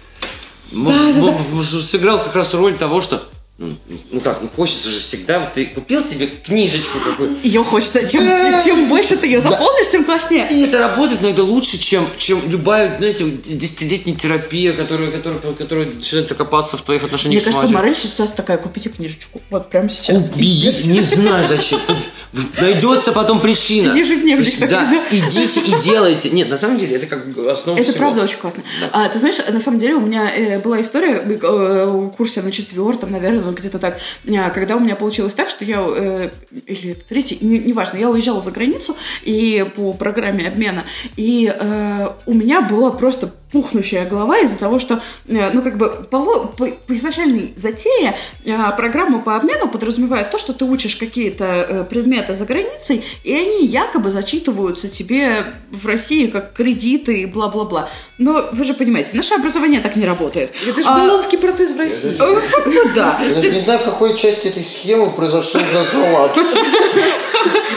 [0.72, 0.87] м-
[1.29, 3.22] м- сыграл как раз роль того, что
[3.59, 3.75] ну,
[4.11, 8.23] ну как, ну хочется же всегда, вот ты купил себе книжечку какую Ее хочется, чем,
[8.62, 10.47] чем больше ты ее заполнишь, тем класснее.
[10.51, 15.87] И это работает, но это лучше, чем, чем любая, знаете, десятилетняя терапия, которая, которая, которая
[15.87, 17.75] начинает окопаться в твоих отношениях Мне кажется.
[17.75, 19.40] Морель сейчас такая, купите книжечку.
[19.49, 20.29] Вот прямо сейчас.
[20.29, 21.81] Убедить, не знаю зачем.
[22.61, 23.97] Найдется потом причина.
[23.97, 25.07] Ежедневник такой, Да, да.
[25.11, 26.29] идите и делайте.
[26.29, 28.62] Нет, на самом деле, это как основа Это правда очень классно.
[28.92, 32.53] А, ты знаешь, на самом деле у меня э, была история э, в курсе на
[32.53, 36.30] четвертом, наверное, где-то так, э, когда у меня получилось так, что я, э,
[36.66, 40.85] или третий, не- неважно, я уезжала за границу и по программе обмена,
[41.16, 45.88] и э, у меня была просто пухнущая голова из-за того, что, э, ну, как бы,
[46.11, 51.44] по, по, по изначальной затее э, программа по обмену подразумевает то, что ты учишь какие-то
[51.44, 57.88] э, предметы за границей, и они якобы зачитываются тебе в России как кредиты и бла-бла-бла.
[58.18, 60.52] Но вы же понимаете, наше образование так не работает.
[60.66, 62.14] Это же А, болонский процесс в России.
[62.16, 63.20] как бы да.
[63.26, 65.61] Я даже не знаю, в какой части этой схемы произошел
[65.92, 66.38] коллапс.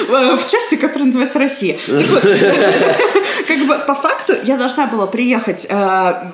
[0.07, 1.77] В части, которая называется Россия.
[3.47, 5.73] Как бы по факту я должна была приехать э,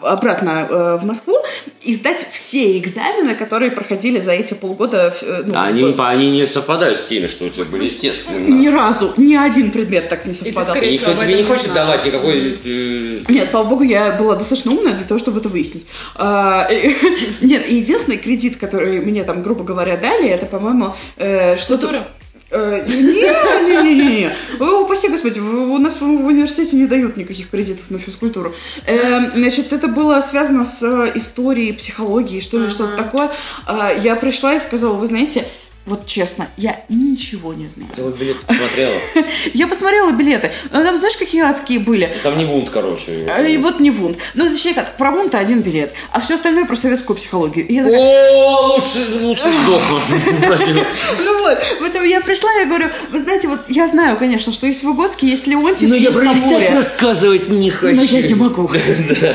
[0.01, 1.37] обратно э, в Москву
[1.81, 5.13] и сдать все экзамены, которые проходили за эти полгода.
[5.21, 8.37] э, ну, Они, бы, они не совпадают с теми, что у тебя были, естественно.
[8.37, 10.75] Ни разу, ни один предмет так не совпадал.
[10.75, 11.87] И никто тебе не хочет знала.
[11.87, 12.59] давать никакой...
[12.63, 15.85] э, Нет, слава богу, я была достаточно умная для того, чтобы это выяснить.
[16.15, 16.67] А,
[17.41, 22.07] Нет, и единственный кредит, который мне там, грубо говоря, дали, это, по-моему, э, что-то...
[22.49, 22.61] Футура?
[22.61, 24.29] Э, Не-не-не-не.
[24.59, 28.53] О, Упаси господи, у нас в университете не дают никаких кредитов на физкультуру.
[28.85, 33.31] Э, Значит, это было связано с э, историей, психологией, что ли, что-то такое.
[33.65, 35.45] А, Я пришла и сказала, вы знаете,
[35.85, 37.89] вот честно, я ничего не знаю.
[37.95, 38.95] Ты вот билет посмотрела?
[39.53, 40.51] Я посмотрела билеты.
[40.71, 42.15] но Там знаешь, какие адские были?
[42.23, 43.27] Там не вунт, короче.
[43.29, 44.17] А, И вот не вунт.
[44.33, 47.67] Ну, точнее как, про вунта один билет, а все остальное про советскую психологию.
[47.87, 49.99] О, лучше, лучше сдохну.
[50.47, 50.73] Прости.
[50.73, 54.83] ну вот, поэтому я пришла, я говорю, вы знаете, вот я знаю, конечно, что есть
[54.83, 57.95] Выгодский, есть Леонтьев, Но я про них так рассказывать не хочу.
[57.95, 58.69] Но я не могу.
[59.15, 59.33] Я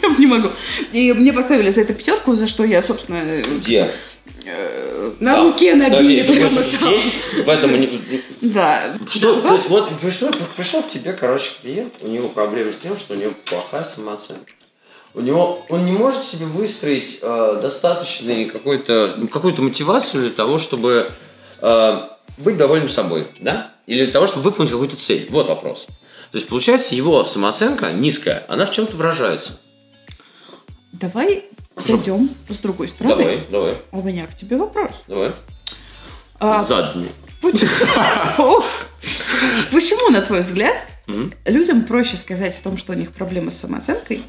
[0.00, 0.48] прям не могу.
[0.92, 3.90] И мне поставили за это пятерку, за что я, собственно, Где?
[5.20, 6.22] На руке набили.
[6.22, 7.18] прямо Здесь?
[7.44, 7.72] В этом...
[8.40, 8.96] да.
[9.08, 9.34] Что,
[9.68, 13.32] вот пришел, пришел к тебе, короче, клиент, у него проблемы с тем, что у него
[13.46, 14.52] плохая самооценка.
[15.14, 20.56] У него, он не может себе выстроить э, достаточный какой-то, ну, какую-то мотивацию для того,
[20.56, 21.10] чтобы
[21.60, 22.00] э,
[22.38, 23.72] быть довольным собой, да?
[23.86, 25.28] Или для того, чтобы выполнить какую-то цель.
[25.30, 25.86] Вот вопрос.
[26.30, 29.58] То есть, получается, его самооценка низкая, она в чем-то выражается.
[30.92, 31.44] Давай
[31.82, 33.16] зайдем с другой стороны.
[33.16, 34.90] Давай, давай, У меня к тебе вопрос.
[35.06, 35.32] давай.
[36.38, 37.08] А, Задний.
[39.70, 40.76] Почему, на твой взгляд,
[41.46, 44.22] людям проще сказать о том, что у них проблемы с самооценкой?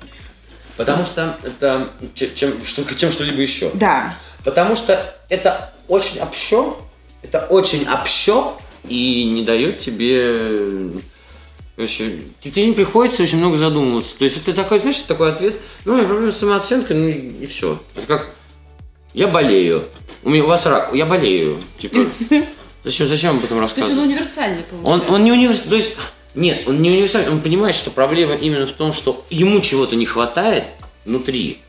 [0.77, 2.53] Потому что это чем,
[2.97, 3.69] чем что-либо еще.
[3.75, 4.17] Да.
[4.43, 6.75] Потому что это очень общо,
[7.21, 8.53] это очень общо
[8.87, 11.01] и не дает тебе...
[11.75, 14.17] Короче, те- тебе не приходится очень много задумываться.
[14.17, 15.55] То есть это такой, знаешь, такой ответ,
[15.85, 17.81] ну, у меня проблема с самооценкой, ну и, все.
[17.95, 18.29] Это как,
[19.13, 19.85] я болею,
[20.23, 21.57] у меня у вас рак, я болею.
[21.79, 22.05] Типа,
[22.83, 24.05] зачем, зачем об этом То есть он рассказывать?
[24.05, 25.13] универсальный, Он, получается.
[25.13, 25.93] он не универсальный, то есть,
[26.35, 30.05] нет, он не универсальный, он понимает, что проблема именно в том, что ему чего-то не
[30.05, 30.65] хватает
[31.05, 31.59] внутри.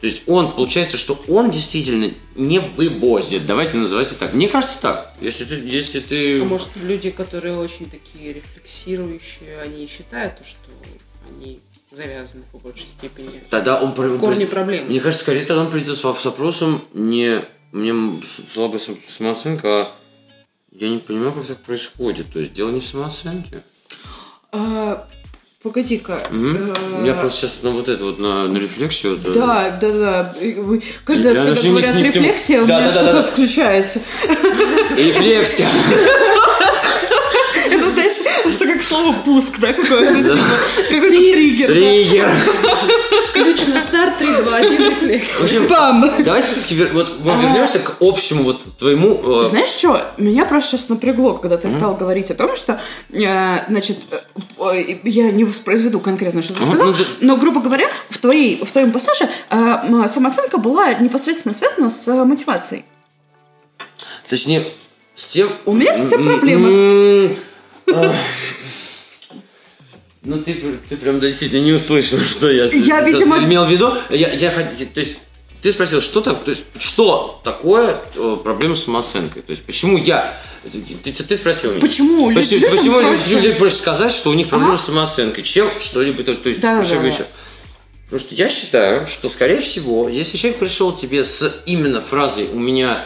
[0.00, 3.46] То есть он, получается, что он действительно не вывозит.
[3.46, 4.34] Давайте называть это так.
[4.34, 5.14] Мне кажется так.
[5.20, 5.56] Если ты...
[5.56, 6.40] Если ты...
[6.40, 10.70] А может, люди, которые очень такие рефлексирующие, они считают, что
[11.28, 13.42] они завязаны по большей степени.
[13.50, 13.90] Тогда он...
[13.90, 14.88] В корне проблемы.
[14.88, 17.44] Мне кажется, скорее тогда он придет с с вопросом не...
[17.72, 17.92] Мне
[18.52, 19.92] слабая сам- самооценка, а
[20.70, 22.32] я не понимаю, как так происходит.
[22.32, 23.62] То есть дело не в самооценке.
[24.52, 25.06] А,
[25.62, 26.22] Погоди-ка.
[26.30, 29.16] Э, Я просто сейчас на вот это вот, на, на рефлексию.
[29.16, 30.34] вот, э, Да, да, да.
[31.04, 34.00] Каждый раз, когда говорят не- рефлексия, у меня что-то включается.
[34.96, 35.66] Рефлексия.
[37.72, 40.44] Это, знаете, что как слово пуск, да, какое-то типа,
[40.90, 41.66] какой-то триггер.
[41.68, 42.32] Триггер.
[43.32, 45.40] Ключ на старт 3, 2, 1, В рефлекс.
[45.40, 46.10] общем, Бам!
[46.24, 49.42] давайте все-таки вот мы вернемся к общему вот твоему...
[49.42, 50.00] э, Знаешь что?
[50.16, 52.80] Меня просто сейчас напрягло, когда ты стал говорить о том, что,
[53.12, 54.18] э, значит, э,
[54.58, 58.18] ой, я не воспроизведу конкретно, что ты Ага, сказал, ну, ты- но, грубо говоря, в,
[58.18, 62.84] твоей, в твоем пассаже э, м, самооценка была непосредственно связана с э, мотивацией.
[64.28, 64.64] Точнее,
[65.14, 65.48] с тем...
[65.64, 66.68] У меня с этим М, проблема.
[66.68, 67.36] м,
[67.94, 68.12] ах.
[70.22, 70.54] Ну, ты,
[70.88, 73.92] ты прям действительно не услышал, что я, Я, видимо- имел в виду.
[74.10, 75.16] Я, я хотел, то есть,
[75.62, 79.42] ты спросил, что, так, то есть, что такое э, проблема с самооценкой?
[79.42, 80.36] То есть, почему я...
[80.64, 80.80] Ты,
[81.12, 81.80] ты- ты спросил меня.
[81.80, 83.34] Почему Почему, людям почему проще?
[83.40, 84.82] людям проще сказать, что у них проблема Ага.
[84.82, 86.88] с самооценкой, чем что-либо, то, то есть, Да-да-да.
[86.88, 87.24] чем еще?
[88.04, 92.58] Потому что я считаю, что, скорее всего, если человек пришел тебе с именно фразой «у
[92.58, 93.04] меня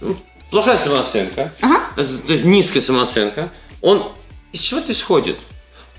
[0.00, 0.16] ну,
[0.50, 1.80] плохая самооценка», Ага.
[1.96, 3.50] э, то есть низкая самооценка,
[3.80, 4.02] он
[4.52, 5.36] из чего-то исходит.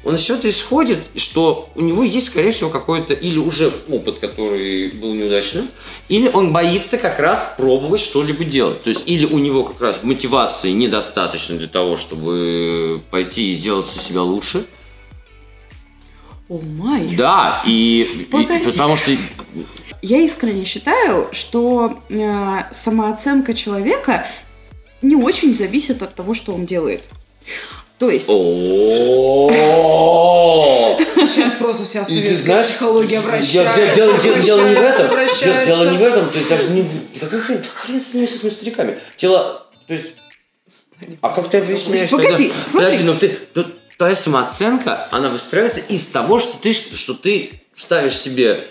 [0.05, 4.91] Он из чего-то исходит, что у него есть, скорее всего, какой-то или уже опыт, который
[4.91, 5.67] был неудачным,
[6.09, 8.83] или он боится как раз пробовать что-либо делать.
[8.83, 13.87] То есть, или у него как раз мотивации недостаточно для того, чтобы пойти и сделать
[13.87, 14.67] себя лучше.
[16.49, 17.15] О май.
[17.17, 18.63] Да, и, и Погоди.
[18.63, 19.09] потому что
[20.03, 24.27] Я искренне считаю, что э, самооценка человека
[25.01, 27.01] не очень зависит от того, что он делает.
[27.97, 29.49] То есть, О,
[31.15, 33.95] Сейчас просто вся И ты советская знаешь, психология де-
[34.43, 35.09] дело, не в этом.
[35.65, 36.29] Дело, не в этом.
[36.29, 36.85] То есть даже не...
[37.19, 38.99] Какая хрен, с ними, с этими стариками.
[39.15, 39.65] Тело...
[39.87, 40.15] То есть...
[41.21, 42.09] А как ты объясняешь?
[42.09, 42.85] Погоди, смотри.
[42.85, 43.37] Подожди, но ты...
[43.55, 43.65] но
[43.97, 48.67] твоя самооценка, она выстраивается из того, что ты, что ты ставишь себе...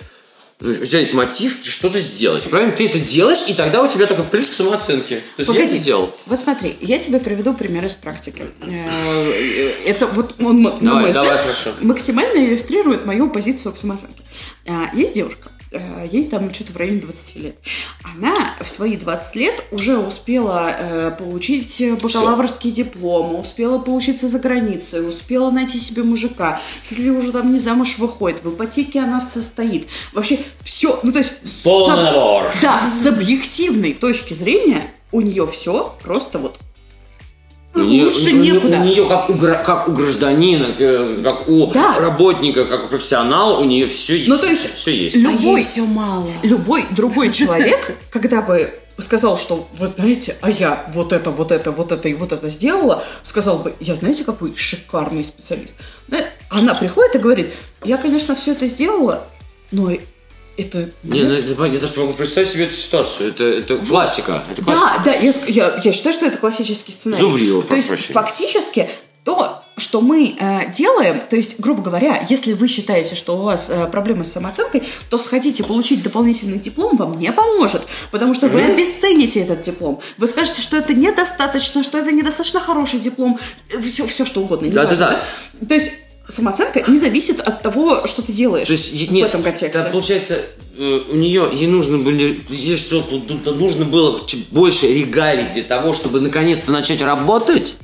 [0.61, 2.45] У тебя есть мотив что-то сделать.
[2.45, 2.73] Правильно?
[2.75, 5.17] Ты это делаешь, и тогда у тебя такой плюс к самооценке.
[5.37, 5.67] То есть я Погоди.
[5.75, 6.15] это сделал.
[6.27, 8.43] Вот смотри, я тебе приведу пример из практики.
[8.63, 11.73] Э, Это вот он, Давай, давай, хорошо.
[11.81, 14.23] максимально иллюстрирует мою позицию к самооценке.
[14.67, 15.51] А, Есть девушка,
[16.11, 17.57] ей там что-то в районе 20 лет.
[18.03, 25.09] Она в свои 20 лет уже успела э, получить бакалаврский диплом, успела поучиться за границей,
[25.09, 29.89] успела найти себе мужика, чуть ли уже там не замуж выходит, в ипотеке она состоит.
[30.13, 31.33] Вообще все, ну то есть...
[31.45, 32.53] с Полный набор.
[32.63, 36.59] Да, с объективной точки зрения у нее все просто вот
[37.85, 38.77] лучше у некуда.
[38.81, 41.99] у нее как, у, как у гражданина, э, как у Да.
[41.99, 44.29] работника, как у профессионала, у нее все есть.
[44.29, 45.17] Ну, то есть все есть.
[45.17, 46.27] А любой, ей все мало.
[46.43, 51.73] любой другой человек, когда бы сказал, что вы знаете, а я вот это, вот это,
[51.73, 55.75] вот это и вот это сделала, сказал бы, я знаете, какой шикарный специалист.
[56.07, 56.19] Да,
[56.49, 57.53] Она приходит и говорит,
[57.85, 59.25] я, конечно, все это сделала,
[59.73, 59.91] но
[60.57, 60.91] это...
[61.03, 63.31] Не, ну, это- я даже могу представить себе эту ситуацию.
[63.31, 64.43] Это, это классика.
[64.51, 65.03] Это классика.
[65.05, 67.21] Да, да, я, я, я считаю, что это классический сценарий.
[67.21, 68.15] Зубрила, То есть, прощения.
[68.15, 68.89] фактически,
[69.25, 73.71] то, что мы э, делаем, то есть, грубо говоря, если вы считаете, что у вас
[73.71, 77.83] э, проблемы с самооценкой, то сходите получить дополнительный диплом вам не поможет,
[78.13, 80.01] потому что вы обесцените этот диплом.
[80.19, 83.39] Вы скажете, что это недостаточно, что это недостаточно хороший диплом,
[83.83, 84.69] все, все что угодно.
[84.69, 85.25] Да, неважно, да,
[85.61, 85.67] да.
[85.67, 85.91] То есть,
[86.29, 89.83] самооценка не зависит от того, что ты делаешь То есть, в нет, этом контексте.
[89.83, 90.41] да, получается,
[90.77, 93.05] э, у нее, ей нужно были, ей что,
[93.53, 94.21] нужно было
[94.51, 97.77] больше регалий для того, чтобы наконец-то начать работать.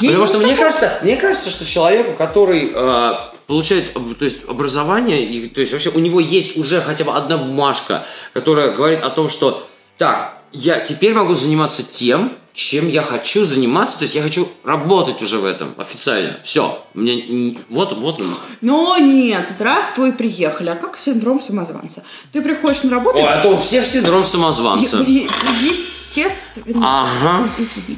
[0.00, 3.12] Ей Потому что мне кажется, мне кажется, что человеку, который э,
[3.46, 7.36] получает то есть, образование, и, то есть вообще у него есть уже хотя бы одна
[7.36, 9.66] бумажка, которая говорит о том, что
[9.98, 15.22] так, я теперь могу заниматься тем, чем я хочу заниматься, то есть я хочу работать
[15.22, 16.38] уже в этом официально.
[16.42, 18.26] Все, мне вот вот он.
[18.60, 20.68] Но нет, здравствуй, приехали.
[20.68, 22.02] А как синдром самозванца?
[22.32, 23.18] Ты приходишь на работу...
[23.18, 24.98] Ой, а то у всех синдром самозванца.
[24.98, 25.28] е- е-
[25.62, 27.06] Естественно.
[27.06, 27.48] Ага.
[27.58, 27.96] Извини.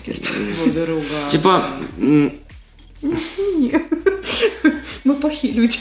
[1.28, 1.64] Типа,
[3.02, 3.82] Нет.
[5.04, 5.78] Мы плохие люди.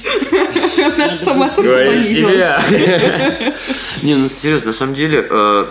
[0.98, 2.34] Наша самооценка Говори понизилась.
[2.34, 3.54] себя.
[4.02, 5.66] Не, ну серьезно, на самом деле, э,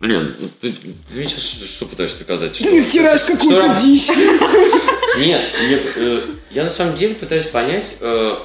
[0.00, 2.54] блин, ну, ты, ты мне сейчас что, что пытаешься доказать?
[2.54, 4.08] Что- Ты втираешь какую-то дичь.
[5.18, 5.50] Нет,
[5.96, 8.36] э, я на самом деле пытаюсь понять, э,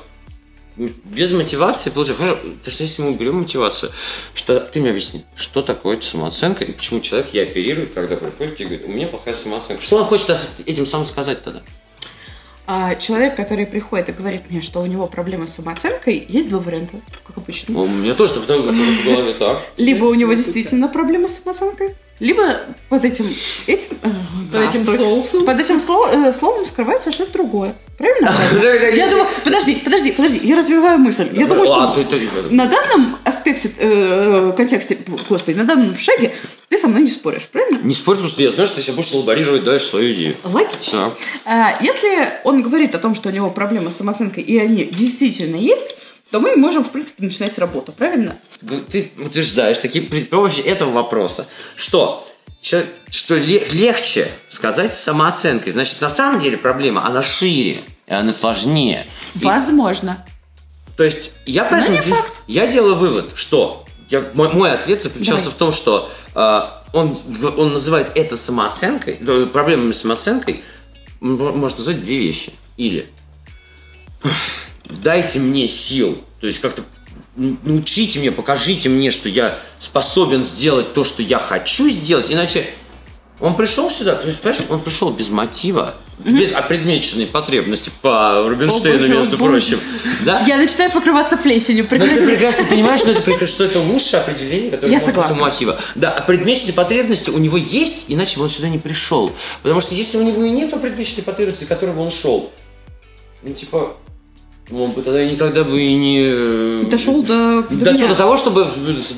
[0.78, 2.24] без мотивации получается.
[2.26, 3.92] Хорошо, то что если мы уберем мотивацию,
[4.34, 8.64] что ты мне объясни, что такое самооценка и почему человек ей оперирует, когда приходит и
[8.64, 9.84] говорит, у меня плохая самооценка.
[9.84, 10.36] Что он хочет
[10.66, 11.62] этим самым сказать тогда?
[12.68, 16.60] А человек, который приходит и говорит мне, что у него проблемы с самооценкой, есть два
[16.60, 17.74] варианта, как обычно.
[17.74, 19.64] Ну, У меня тоже в, голове так.
[19.78, 22.44] Либо у него действительно проблемы с самооценкой, либо
[22.88, 23.26] под этим,
[23.66, 24.10] этим, э,
[24.52, 25.46] Под этим соусом.
[25.46, 27.76] под этим э, словом скрывается что-то другое.
[28.02, 28.96] Правильно?
[28.96, 31.30] Я думаю, подожди, подожди, подожди, я развиваю мысль.
[31.34, 31.94] Я думаю, что
[32.50, 34.98] на данном аспекте, э, контексте,
[35.30, 36.34] господи, на данном шаге
[36.70, 37.80] ты со мной не споришь, правильно?
[37.84, 40.36] Не спорь, потому что я знаю, что ты сейчас будешь лаборировать дальше свою идею.
[40.44, 41.12] Логично.
[41.46, 41.70] Да.
[41.76, 42.10] А, Если
[42.44, 45.96] он говорит о том, что у него проблемы с самооценкой, и они действительно есть,
[46.32, 48.38] то мы можем, в принципе, начинать работу, правильно?
[48.90, 51.46] Ты утверждаешь такие при помощи этого вопроса,
[51.76, 52.26] что
[52.62, 55.72] что ле- легче сказать с самооценкой.
[55.72, 59.08] Значит, на самом деле проблема, она шире, и она сложнее.
[59.36, 60.24] И- Возможно.
[60.96, 62.42] то есть я поэтому де- факт.
[62.48, 65.56] я делаю вывод, что я, мой, мой ответ заключался Давай.
[65.56, 66.62] в том, что э,
[66.94, 67.18] он,
[67.58, 69.16] он называет это самооценкой,
[69.48, 70.64] проблемами с самооценкой,
[71.22, 72.54] м, может назвать две вещи.
[72.78, 73.10] Или
[74.86, 76.84] дайте мне сил, то есть как-то
[77.36, 82.66] научите меня, покажите мне, что я способен сделать то, что я хочу сделать, иначе
[83.40, 88.98] он пришел сюда, то есть, понимаешь, он пришел без мотива, без опредмеченной потребности по Рубинштейну,
[88.98, 89.52] О, боже, между боже.
[89.52, 89.80] прочим.
[90.24, 90.44] Да?
[90.46, 91.88] Я начинаю покрываться плесенью.
[91.90, 92.32] Но Ну, ты Прекрати.
[92.32, 95.42] прекрасно понимаешь, что это, что это лучшее определение, которое Я может быть у согласна.
[95.42, 95.80] мотива.
[95.96, 99.34] Да, а предмеченные потребности у него есть, иначе бы он сюда не пришел.
[99.64, 102.52] Потому что если у него и нет предмеченной потребности, к которой бы он шел,
[103.42, 103.96] ну, типа,
[104.72, 106.86] ну, он бы тогда никогда бы и не...
[106.90, 107.64] Дошел до...
[107.64, 108.08] до Дошел меня.
[108.10, 108.66] до того, чтобы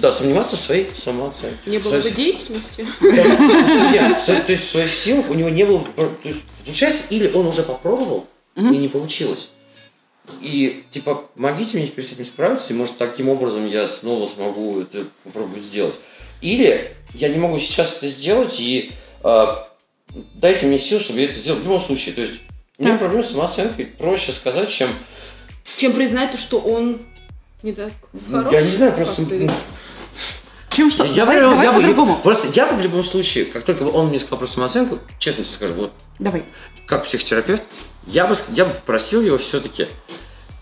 [0.02, 1.70] да, сомневаться в своей самооценке.
[1.70, 2.86] Не В было бы своей- деятельности.
[4.46, 5.86] То есть в своих силах у него не было...
[5.96, 8.26] То есть, получается, или он уже попробовал,
[8.56, 9.50] и не получилось.
[10.42, 14.80] И, типа, помогите мне теперь с этим справиться, и, может, таким образом я снова смогу
[14.80, 15.96] это попробовать сделать.
[16.42, 18.92] Или я не могу сейчас это сделать, и
[19.24, 19.46] э,
[20.36, 21.60] дайте мне сил, чтобы я это сделал.
[21.60, 22.36] В любом случае, то есть,
[22.78, 23.86] у меня проблема с самооценкой.
[23.86, 24.90] Проще сказать, чем...
[25.78, 27.02] Чем признать то, что он
[27.64, 27.92] не так
[28.30, 28.52] хорош.
[28.52, 29.26] я не знаю, просто...
[29.26, 29.40] ты.
[29.40, 29.54] ну,
[30.70, 31.06] Чем что?
[31.06, 32.20] Я давай бы, давай я по-другому.
[32.22, 35.54] просто я бы в любом случае, как только он мне сказал про самооценку, честно тебе
[35.54, 36.44] скажу, вот Давай.
[36.86, 37.64] как психотерапевт,
[38.06, 39.88] я бы, я бы попросил его все-таки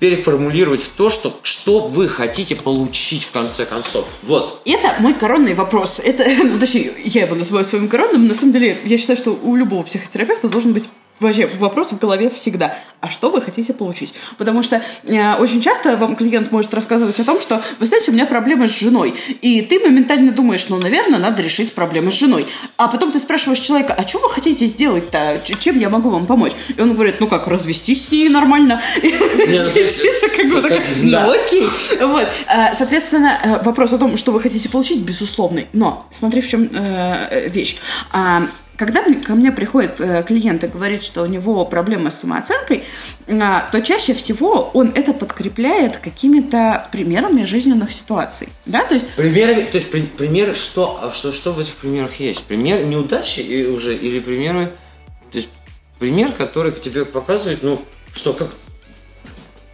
[0.02, 4.08] переформулировать в то, что, что вы хотите получить в конце концов.
[4.24, 4.62] Вот.
[4.66, 6.02] Это мой коронный вопрос.
[6.04, 8.28] Это, ну, точнее, я его называю своим коронным.
[8.28, 10.90] На самом деле, я считаю, что у любого психотерапевта должен быть
[11.22, 12.76] вообще вопрос в голове всегда.
[13.00, 14.14] А что вы хотите получить?
[14.38, 18.14] Потому что э, очень часто вам клиент может рассказывать о том, что, вы знаете, у
[18.14, 19.14] меня проблемы с женой.
[19.42, 22.48] И ты моментально думаешь, ну, наверное, надо решить проблемы с женой.
[22.78, 25.42] А потом ты спрашиваешь человека, а что вы хотите сделать-то?
[25.60, 26.54] Чем я могу вам помочь?
[26.76, 28.82] И он говорит, ну как, развестись с ней нормально.
[29.02, 31.68] И ну, Тиша как бы такая, так, ну окей.
[32.02, 32.28] Вот.
[32.48, 35.68] А, Соответственно, э, вопрос о том, что вы хотите получить, безусловный.
[35.74, 37.78] Но смотри, в чем э, вещь.
[38.82, 42.84] Когда ко мне приходит э, клиент и говорит, что у него проблемы с самооценкой,
[43.28, 48.50] а, то чаще всего он это подкрепляет какими-то примерами жизненных ситуаций.
[48.66, 52.16] Да, то есть Примеры, то есть при- примеры, что, а что, что в этих примерах
[52.16, 52.44] есть?
[52.46, 54.74] Пример неудачи и уже или примеры,
[55.32, 55.50] то есть
[56.00, 57.80] пример, который тебе показывает, ну
[58.16, 58.50] что, как,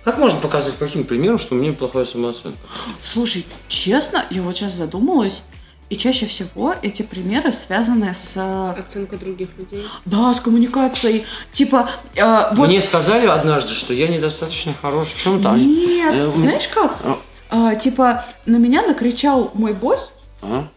[0.04, 2.60] как можно показать по каким примерам, что у меня плохая самооценка?
[3.02, 5.44] Слушай, честно, я вот сейчас задумалась,
[5.90, 8.34] и чаще всего эти примеры связаны с...
[8.36, 9.86] э, Оценка других людей.
[10.06, 11.26] Да, с коммуникацией.
[11.52, 12.68] Типа, э, вот...
[12.68, 15.52] Мне сказали однажды, что я недостаточно хорош в чем-то.
[15.52, 16.98] а Нет, э, знаешь как?
[17.04, 17.18] А.
[17.50, 20.12] А, типа, на меня накричал мой босс,
[20.42, 20.70] Ага,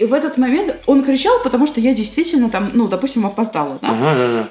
[0.00, 3.90] и в этот момент он кричал, потому что я действительно там, ну, допустим, опоздала, да?
[3.90, 4.48] ага, да, да.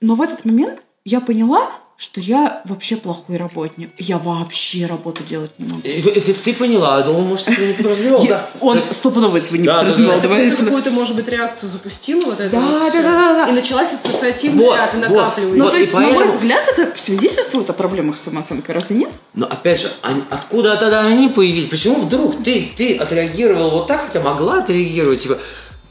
[0.00, 3.90] Но в этот момент я поняла, что я вообще плохой работник.
[3.98, 5.80] Я вообще работу делать не могу.
[5.84, 8.50] Это ты поняла, да он, может, этого не подразумевал, Я- да?
[8.60, 10.16] Он стопудово этого не Да, да, подразумевал.
[10.16, 10.22] да.
[10.22, 13.48] Давай Ты какую-то, может быть, реакцию запустила вот это Да, да, да, да, да.
[13.48, 14.94] И началась ассоциативный Вот, вот.
[15.08, 15.56] накапливаешь.
[15.56, 19.10] Ну, то есть, на мой взгляд, это свидетельствует о проблемах с самооценкой, разве нет?
[19.34, 19.88] Но опять же,
[20.30, 21.70] откуда тогда они появились?
[21.70, 25.38] Почему вдруг ты, ты отреагировал вот так, хотя могла отреагировать, типа,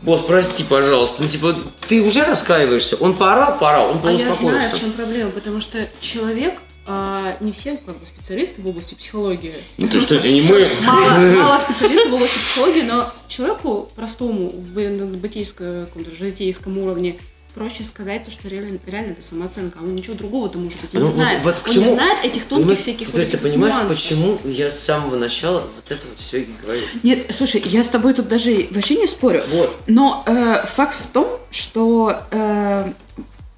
[0.03, 1.55] босс, прости, пожалуйста, ну, типа,
[1.87, 5.87] ты уже раскаиваешься, он поорал, поорал, он А я знаю, в чем проблема, потому что
[5.99, 10.41] человек, а, не все как бы специалисты в области психологии, Ну ты что, это не
[10.41, 10.71] мы?
[10.85, 17.17] мало, мало специалистов в области психологии, но человеку простому, в бытийском, каком-то житейском уровне,
[17.53, 21.03] проще сказать то, что реально, реально это самооценка, он ничего другого-то может быть и не
[21.03, 21.43] Ну, вот- знает.
[21.43, 23.95] вот к он чему- не знает этих тонких Понимаешь, всяких Теперь вот ты понимаешь, нюансов.
[23.97, 26.81] почему я с самого начала вот это вот все и говорю.
[27.03, 29.43] Нет, слушай, я с тобой тут даже вообще не спорю.
[29.51, 29.75] Вот.
[29.87, 32.91] Но э, факт в том, что э,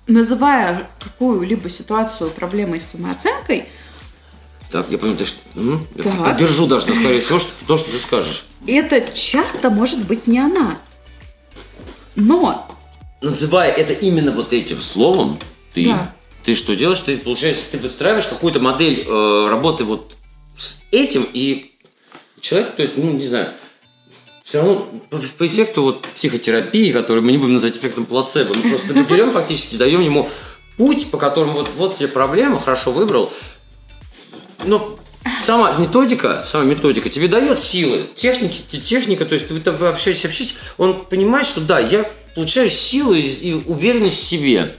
[0.08, 3.66] называя какую-либо ситуацию проблемой с самооценкой,
[4.72, 5.26] Так, я понимаю, ты
[5.60, 6.18] м, я Так.
[6.26, 8.46] поддержу даже, скорее всего, что, то, что ты скажешь.
[8.68, 10.78] Это часто может быть не она.
[12.16, 12.68] Но
[13.26, 15.40] Называя это именно вот этим словом,
[15.74, 16.14] ты, Да.
[16.44, 17.00] ты что делаешь?
[17.00, 20.16] Ты, получается, ты выстраиваешь какую-то модель э, работы вот
[20.56, 21.72] с этим, и
[22.40, 23.50] человек, то есть, ну, не знаю,
[24.44, 28.70] все равно по, по эффекту вот психотерапии, которую мы не будем называть эффектом плацебо, мы
[28.70, 30.30] просто берем фактически, даем ему
[30.78, 33.34] путь, по которому вот, вот тебе проблема, хорошо выбрал,
[34.66, 35.00] но
[35.42, 40.26] сама методика, сама методика тебе дает силы, техники, те- техника, то есть вы, вы общаетесь,
[40.26, 44.76] общаетесь, он понимает, что да, я получаю силы и, уверенность в себе.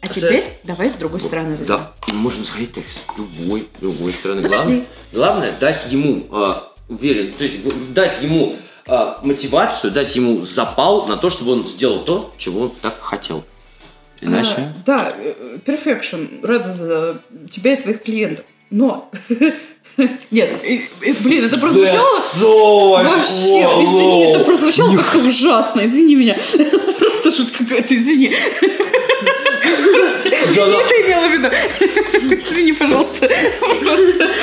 [0.00, 1.76] А теперь давай с другой стороны зайдем.
[1.76, 4.42] Да, и можно сходить так с любой, любой стороны.
[4.42, 4.84] Подожди.
[5.12, 8.56] Главное, главное дать ему а, уверен, то есть дать ему
[8.86, 13.44] а, мотивацию, дать ему запал на то, чтобы он сделал то, чего он так хотел.
[14.22, 14.54] Иначе.
[14.58, 16.44] А, да, э, perfection.
[16.44, 18.44] Рада за тебя и твоих клиентов.
[18.70, 19.10] Но...
[20.30, 20.50] Нет,
[21.20, 22.08] блин, это прозвучало...
[22.90, 26.38] Вообще, извини, это прозвучало как-то ужасно, извини меня.
[26.98, 28.34] Просто шутка какая-то, извини.
[30.54, 32.34] Я не это имела в виду.
[32.34, 33.28] Извини, пожалуйста.
[33.80, 34.34] Просто.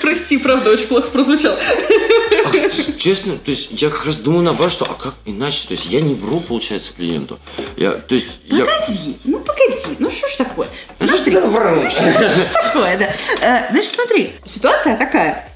[0.00, 1.08] Прости, правда, очень плохо.
[1.12, 5.68] А, есть, честно, то есть я как раз думаю наоборот, что а как иначе?
[5.68, 7.38] То есть я не вру, получается, клиенту.
[7.76, 8.64] Я, то есть я...
[8.64, 9.59] Погоди, ну погоди,
[9.98, 10.68] ну что ж такое?
[10.98, 11.90] Ну, что ж ты вру?
[11.90, 12.02] Что
[12.42, 13.06] ж такое, да?
[13.40, 15.48] Э, Значит, смотри, ситуация такая.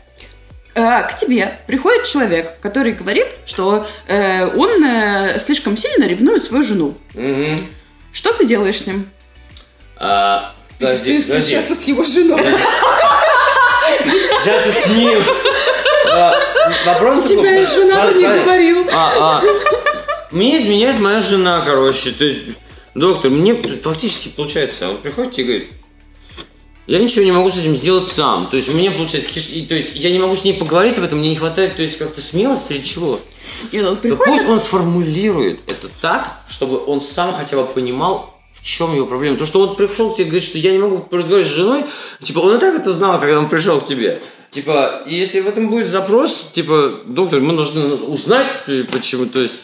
[0.74, 6.64] Э, К тебе приходит человек, который говорит, что э, он э, слишком сильно ревнует свою
[6.64, 6.94] жену.
[8.12, 9.08] Что ты делаешь с ним?
[9.96, 11.40] А, подожди, Перестаю подожди.
[11.56, 12.42] встречаться с его женой.
[14.42, 15.22] Сейчас с ним.
[16.12, 16.34] А,
[16.86, 18.42] Вопрос У тебя есть жена, смотри, ты не смотри.
[18.44, 18.86] говорил.
[18.92, 19.42] А.
[20.30, 22.10] Мне изменяет моя жена, короче.
[22.10, 22.40] То есть,
[22.94, 25.68] доктор, мне фактически получается, он приходит и говорит,
[26.86, 28.46] я ничего не могу с этим сделать сам.
[28.46, 29.30] То есть у меня получается,
[29.68, 31.96] то есть я не могу с ней поговорить об этом, мне не хватает, то есть
[31.98, 33.18] как-то смелости или чего.
[33.72, 34.24] Нет, он Так приходит...
[34.26, 39.36] пусть он сформулирует это так, чтобы он сам хотя бы понимал, в чем его проблема.
[39.36, 41.84] То, что он пришел к тебе и говорит, что я не могу разговаривать с женой,
[42.22, 44.20] типа, он и так это знал, когда он пришел к тебе.
[44.54, 49.62] Типа, если в этом будет запрос, типа, доктор, мы должны узнать, э, почему, то есть,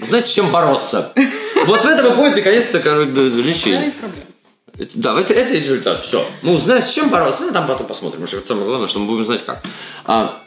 [0.00, 1.12] знать, с чем бороться.
[1.66, 3.94] Вот в этом и будет, наконец-то, короче, лечение.
[4.94, 6.26] Да, это, это результат, все.
[6.42, 8.22] Мы узнаем, с чем бороться, ну, там потом посмотрим.
[8.22, 9.62] Потому что самое главное, что мы будем знать, как.
[10.04, 10.40] А,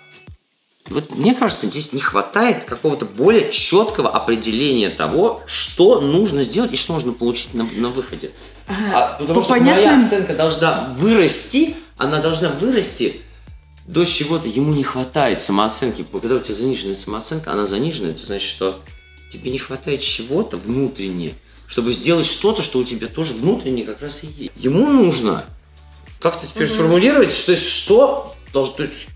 [0.90, 6.78] вот мне кажется, здесь не хватает какого-то более четкого определения того, что нужно сделать и
[6.78, 8.32] что нужно получить на, на выходе.
[8.94, 13.22] А, потому по что понятным- моя оценка должна вырасти, она должна вырасти
[13.92, 14.48] до чего-то.
[14.48, 16.06] Ему не хватает самооценки.
[16.12, 18.80] Когда у тебя заниженная самооценка, она заниженная, это значит, что
[19.32, 21.34] тебе не хватает чего-то внутренне,
[21.68, 24.52] чтобы сделать что-то, что у тебя тоже внутренне как раз и есть.
[24.56, 25.46] Ему нужно
[26.20, 28.74] как-то теперь сформулировать, что, что должно...
[28.76, 29.08] То есть,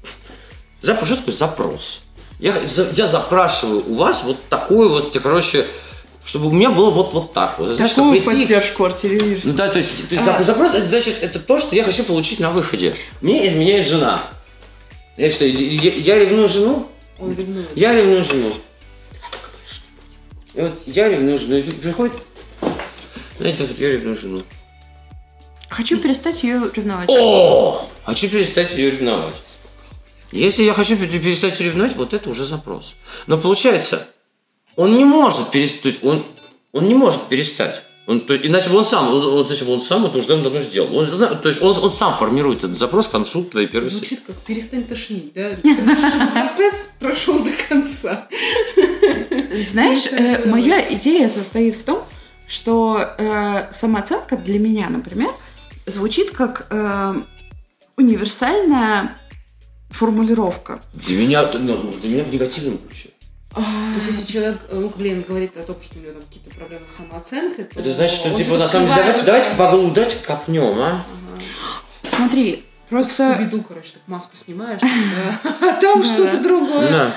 [0.81, 2.01] что такое запрос?
[2.39, 2.55] Я,
[2.93, 5.65] я запрашиваю у вас вот такую вот, короче,
[6.25, 7.75] чтобы у меня было вот, вот так вот.
[7.75, 9.53] Знаешь, как Такую прийти- поддержку артиллерийскую.
[9.53, 12.03] ну да, то есть, то есть зап- запрос, это значит, это то, что я хочу
[12.03, 12.93] получить на выходе.
[13.21, 14.21] Мне изменяет жена.
[15.17, 16.87] Я что, я, я ревную жену?
[17.19, 17.69] Он ревнует.
[17.75, 18.53] Я ревную жену.
[20.53, 21.61] И вот я ревную жену.
[21.61, 22.13] Приходит,
[23.37, 24.41] знаете, вот я ревную жену.
[25.69, 27.09] Хочу перестать ее ревновать.
[27.09, 27.87] О!
[28.03, 29.35] Хочу перестать ее ревновать.
[30.31, 32.95] Если я хочу пер- перестать ее ревновать, вот это уже запрос.
[33.27, 34.07] Но получается,
[34.75, 36.25] он не может перестать, он,
[36.71, 37.83] он не может перестать.
[38.07, 40.61] Он, то иначе бы он сам, он, он- иначе бы он сам это уже давно
[40.61, 40.95] сделал.
[40.95, 43.89] Он, то есть он, он сам формирует этот запрос к концу твоей первой.
[43.89, 45.55] Звучит как перестань тошнить, да?
[46.33, 48.27] Процесс прошел до конца.
[49.51, 52.03] Знаешь, э, моя идея состоит в том,
[52.47, 55.31] что э, самооценка для меня, например,
[55.87, 57.15] звучит как э,
[57.97, 59.17] универсальная
[59.89, 60.79] формулировка.
[60.93, 63.09] Для меня, ну, для меня в негативном ключе.
[63.55, 63.61] То
[63.95, 66.85] есть, если человек, э, ну, блин, говорит о том, что у него там какие-то проблемы
[66.85, 69.91] с самооценкой, то Это значит, что типа типа на самом деле, давайте, давайте по углу,
[69.91, 71.05] давайте копнем, а?
[72.03, 76.89] Смотри, просто, Скуби-Ду, короче, так маску снимаешь, да, а там что-то другое.
[76.89, 77.13] Да.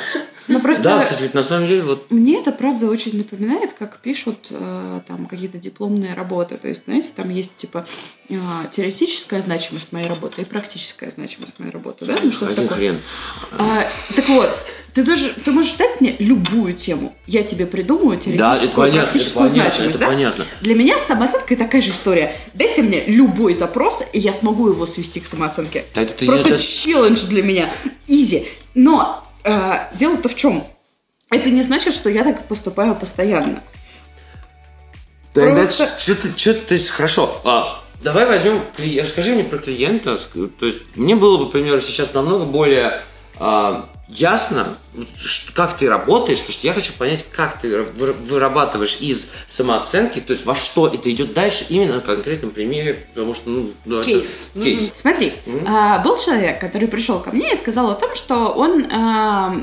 [0.46, 3.98] ну просто Да, кстати, ведь на самом деле вот мне это правда очень напоминает, как
[3.98, 6.56] пишут э, там какие-то дипломные работы.
[6.56, 7.84] То есть, знаете, там есть типа
[8.28, 8.36] э,
[8.70, 12.18] теоретическая значимость моей работы и практическая значимость моей работы, да?
[12.22, 12.76] Ну что один такое?
[12.76, 13.00] хрен.
[13.58, 13.84] А,
[14.14, 14.50] так вот,
[14.98, 17.14] ты, даже, ты можешь дать мне любую тему.
[17.24, 19.90] Я тебе придумаю теоретическую, Да, это понятно, это практическую понятно, значимость.
[19.90, 20.06] это да?
[20.08, 20.44] понятно.
[20.60, 22.34] Для меня с самооценкой такая же история.
[22.54, 25.84] Дайте мне любой запрос, и я смогу его свести к самооценке.
[25.94, 27.70] Да это Просто это- челлендж для меня.
[28.08, 28.48] Изи.
[28.74, 30.64] Но э, дело-то в чем?
[31.30, 33.62] Это не значит, что я так поступаю постоянно.
[35.32, 38.62] Тогда Просто- что ты, что ты, то есть, хорошо, а, давай возьмем,
[39.00, 40.18] расскажи мне про клиента.
[40.58, 43.00] То есть мне было бы, к примеру, сейчас намного более
[43.38, 44.76] а, ясно,
[45.54, 50.32] как ты работаешь, потому что я хочу понять, как ты вы- вырабатываешь из самооценки, то
[50.32, 54.08] есть во что это идет дальше, именно на конкретном примере, потому что, ну, ну, это
[54.08, 54.50] Кейс.
[54.54, 54.90] кейс.
[54.94, 55.34] Смотри,
[55.66, 59.54] а, был человек, который пришел ко мне и сказал о том, что он а,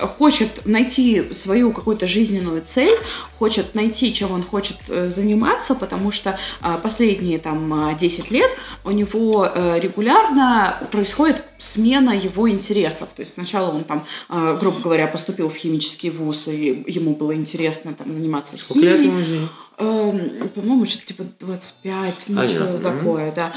[0.00, 2.98] хочет найти свою какую-то жизненную цель,
[3.38, 8.50] хочет найти, чем он хочет э, заниматься, потому что а, последние там а, 10 лет
[8.84, 13.12] у него э, регулярно происходит смена его интересов.
[13.14, 17.34] То есть сначала он там, а, грубо говоря, поступил в химический вуз, и ему было
[17.34, 19.10] интересно там заниматься Сколько лет химией.
[19.10, 19.48] ему жизни?
[19.76, 23.52] Эм, по-моему, что-то типа 25, ну, А, что-то такое, да.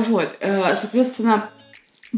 [0.00, 1.50] Вот, э, соответственно,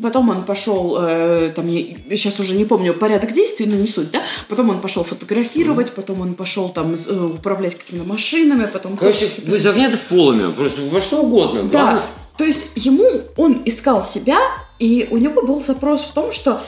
[0.01, 4.13] Потом он пошел, э, там, я сейчас уже не помню порядок действий, но не суть,
[4.13, 4.23] да?
[4.49, 8.97] Потом он пошел фотографировать, потом он пошел там э, управлять какими-то машинами, потом...
[8.97, 11.65] Короче, вы из огня в полами, просто во что угодно.
[11.65, 12.03] Да, Главное-
[12.37, 13.05] то есть ему
[13.37, 14.39] он искал себя,
[14.79, 16.63] и у него был запрос в том, что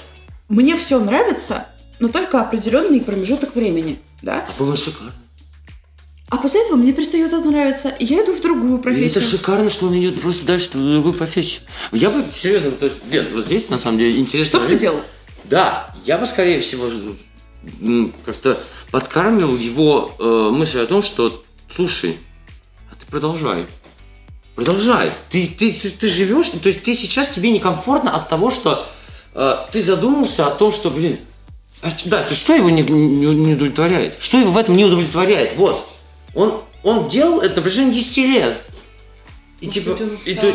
[0.48, 1.68] мне все нравится,
[2.00, 4.44] но только определенный промежуток времени, да?
[4.48, 5.12] А было шикарно.
[6.32, 9.10] А после этого мне перестает это нравиться, и я иду в другую И профессию.
[9.10, 11.60] это шикарно, что он идет просто дальше в другую профессию.
[11.92, 14.58] Я бы, серьезно, то есть, Лен, вот здесь, на самом деле, интересно.
[14.58, 15.02] Что бы ты делал?
[15.44, 16.88] Да, я бы, скорее всего,
[18.24, 18.58] как-то
[18.90, 22.16] подкармливал его э, мысль о том, что, слушай,
[22.90, 23.66] а ты продолжай.
[24.54, 25.10] Продолжай.
[25.28, 28.86] Ты, ты, ты, ты живешь, то есть ты сейчас тебе некомфортно от того, что
[29.34, 31.18] э, ты задумался о том, что, блин,
[31.82, 34.16] а да, ты что его не, не, не удовлетворяет?
[34.18, 35.56] Что его в этом не удовлетворяет?
[35.58, 35.91] Вот.
[36.34, 38.60] Он, он делал это на протяжении 10 лет.
[39.60, 40.34] И Может типа, он и устал.
[40.40, 40.54] ты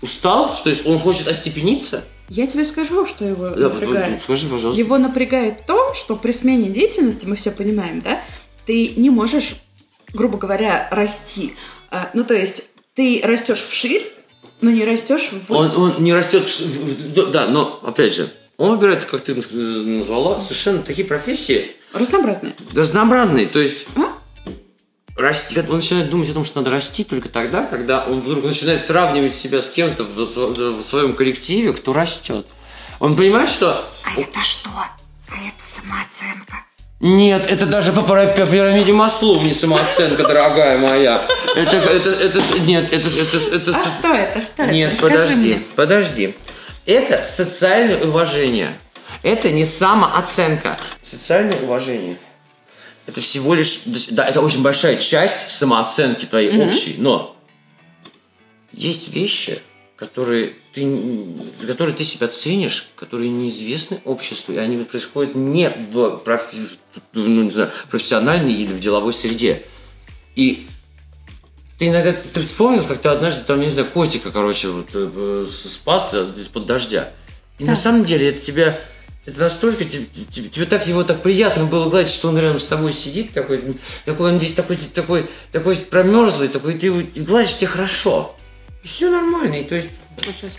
[0.00, 2.04] устал, что есть он хочет остепениться?
[2.28, 4.22] Я тебе скажу, что его Да, вот, напрягает.
[4.22, 4.80] скажи, пожалуйста.
[4.80, 8.22] Его напрягает то, что при смене деятельности, мы все понимаем, да,
[8.66, 9.56] ты не можешь,
[10.14, 11.54] грубо говоря, расти.
[11.90, 14.10] А, ну, то есть, ты растешь вширь,
[14.60, 19.04] но не растешь в Он, он не растет, в да, но опять же, он выбирает,
[19.04, 22.54] как ты назвала, совершенно такие профессии разнообразное.
[22.74, 23.46] разнообразные.
[23.46, 24.11] То есть А?
[25.16, 28.80] Расти, он начинает думать о том, что надо расти только тогда, когда он вдруг начинает
[28.80, 32.46] сравнивать себя с кем-то в, в своем коллективе, кто растет.
[33.00, 34.70] Он понимает, что А это что?
[34.74, 36.64] А это самооценка.
[37.00, 41.24] нет, это даже по, по пирамиде Маслоу не самооценка, дорогая моя.
[41.56, 44.40] Это, это, это, нет, это, это, это, А что это?
[44.42, 45.02] Что Нет, это?
[45.02, 45.62] Подожди, мне.
[45.76, 46.34] подожди.
[46.86, 48.72] Это социальное уважение.
[49.22, 50.78] Это не самооценка.
[51.02, 52.16] Социальное уважение.
[53.12, 53.82] Это всего лишь...
[54.10, 56.96] Да, это очень большая часть самооценки твоей общей.
[56.96, 57.36] Но
[58.72, 59.60] есть вещи,
[59.96, 60.82] которые ты,
[61.60, 66.54] за которые ты себя ценишь, которые неизвестны обществу, и они происходят не в проф-
[67.12, 69.62] ну, не знаю, профессиональной или в деловой среде.
[70.34, 70.66] И
[71.78, 76.14] ты иногда ты вспомнил, как ты однажды там, не знаю, котика, короче, вот, э, спас
[76.14, 77.12] из-под дождя.
[77.58, 78.80] И на самом деле это тебя...
[79.24, 82.66] Это настолько тебе, тебе, тебе так его так приятно было гладить, что он рядом с
[82.66, 83.60] тобой сидит, такой,
[84.04, 88.34] такой он весь такой, такой, такой промерзлый, такой, ты его гладишь тебе хорошо.
[88.82, 89.60] И все нормально.
[89.60, 89.88] И то есть,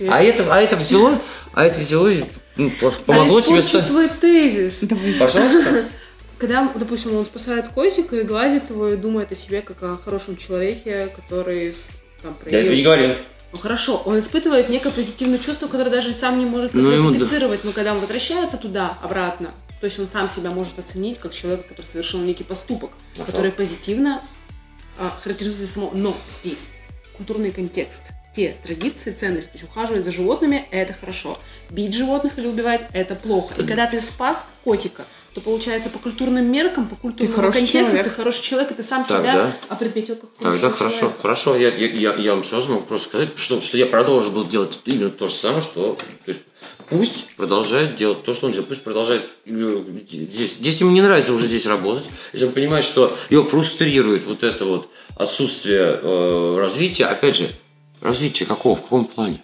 [0.10, 1.20] а это, а это взяло,
[1.54, 2.24] а это взяло и
[2.56, 3.88] ну, по- помогло а тебе стать.
[3.88, 4.84] твой тезис.
[5.20, 5.86] Пожалуйста.
[6.38, 10.36] Когда, допустим, он спасает котика и гладит его, и думает о себе как о хорошем
[10.36, 11.74] человеке, который
[12.22, 13.16] там, Я этого не проявил говорил.
[13.54, 17.16] Ну хорошо, он испытывает некое позитивное чувство, которое даже сам не может Ну, ему да.
[17.16, 21.34] идентифицировать, но когда он возвращается туда, обратно, то есть он сам себя может оценить как
[21.34, 23.32] человека, который совершил некий поступок, Хорошо.
[23.32, 24.22] который позитивно
[24.98, 25.92] а, характеризуется само.
[25.94, 26.72] Но здесь
[27.16, 31.38] культурный контекст, те традиции, ценности, то есть ухаживать за животными– это хорошо,
[31.70, 33.54] бить животных или убивать– это плохо.
[33.62, 38.04] И когда ты спас котика, то получается по культурным меркам, по культурному хороший контексту человек.
[38.04, 39.56] ты хороший человек, и ты сам Так, себя да.
[39.70, 41.22] опредметил как Тогда хорошего хорошо, человека.
[41.22, 44.50] хорошо, я, я, я, я вам сразу могу просто сказать, что, что я продолжу буду
[44.50, 46.42] делать именно то же самое, что то есть,
[46.88, 51.34] пусть продолжает делать то, что он делает, пусть продолжает э, здесь, здесь ему не нравится
[51.34, 57.06] уже здесь работать, если он понимает, что его фрустрирует вот это вот отсутствие э, развития,
[57.06, 57.50] опять же,
[58.02, 59.44] развитие какого, в каком плане?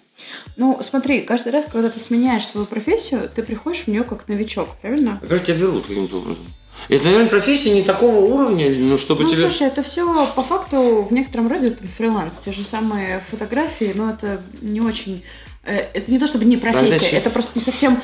[0.56, 4.76] Ну, смотри, каждый раз, когда ты сменяешь свою профессию, ты приходишь в нее как новичок,
[4.80, 5.20] правильно?
[5.22, 6.44] Опять тебя берут каким-то образом.
[6.88, 9.42] Это, наверное, профессия не такого уровня, ну, чтобы Ну, тебе...
[9.42, 12.36] слушай, это все по факту в некотором роде там, фриланс.
[12.38, 15.22] Те же самые фотографии, но это не очень...
[15.64, 18.00] э, Это не то чтобы не профессия, Тогда это просто не совсем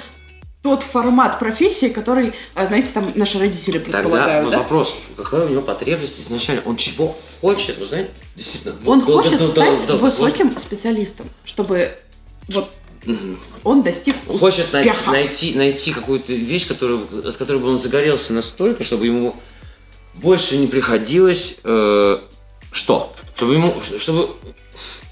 [0.63, 4.59] тот формат профессии, который, а, знаете, там наши родители Тогда предполагают, вот да?
[4.59, 6.63] вопрос, какая у него потребность изначально?
[6.67, 7.79] Он чего хочет?
[7.79, 8.75] Вы знаете, действительно.
[8.85, 11.97] Он вот- вот хочет это- стать вот- вот- высоким специалистом, чтобы
[12.49, 12.71] вот
[13.65, 15.11] он достиг Он хочет найти, успеха.
[15.13, 19.35] найти, найти какую-то вещь, которую, от которой бы он загорелся настолько, чтобы ему
[20.15, 21.57] больше не приходилось...
[21.65, 22.19] э,
[22.73, 23.15] что?
[23.35, 23.75] Чтобы ему...
[23.99, 24.31] Чтобы...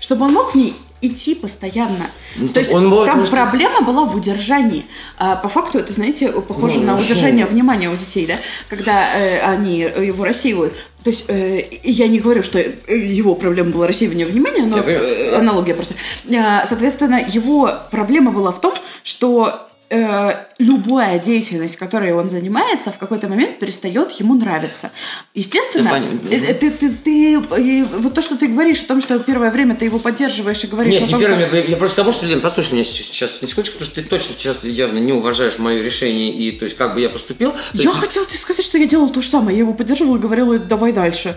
[0.01, 2.11] чтобы он мог в ней идти постоянно.
[2.37, 4.87] Ну, То есть он может- там может- проблема была в удержании.
[5.19, 9.17] А, по факту это, знаете, похоже Ну, на ну, удержание внимания у детей, да, когда
[9.17, 10.75] э, они его рассеивают.
[11.05, 15.37] То есть э, я не говорю, что э, его проблема была рассеивание внимания, но э,
[15.37, 15.95] аналогия просто.
[16.35, 22.99] А, Соответственно, его проблема была в том, что э, любая деятельность, которой он занимается, в
[22.99, 24.91] какой-то момент перестает ему нравиться.
[25.35, 29.51] Естественно, э, ты, ты, ты, э, вот то, что ты говоришь о том, что первое
[29.51, 31.57] время ты его поддерживаешь и говоришь Нет, о не том, первым, что...
[31.57, 34.09] я, я просто того, что, Лен, послушай меня сейчас, сейчас на секундочку, потому что ты
[34.09, 37.53] точно сейчас явно не уважаешь мое решение и, то есть, как бы я поступил.
[37.73, 39.57] Я есть- хотела тебе сказать, что я делала то же самое.
[39.57, 41.37] Я его поддерживала и говорила, давай дальше.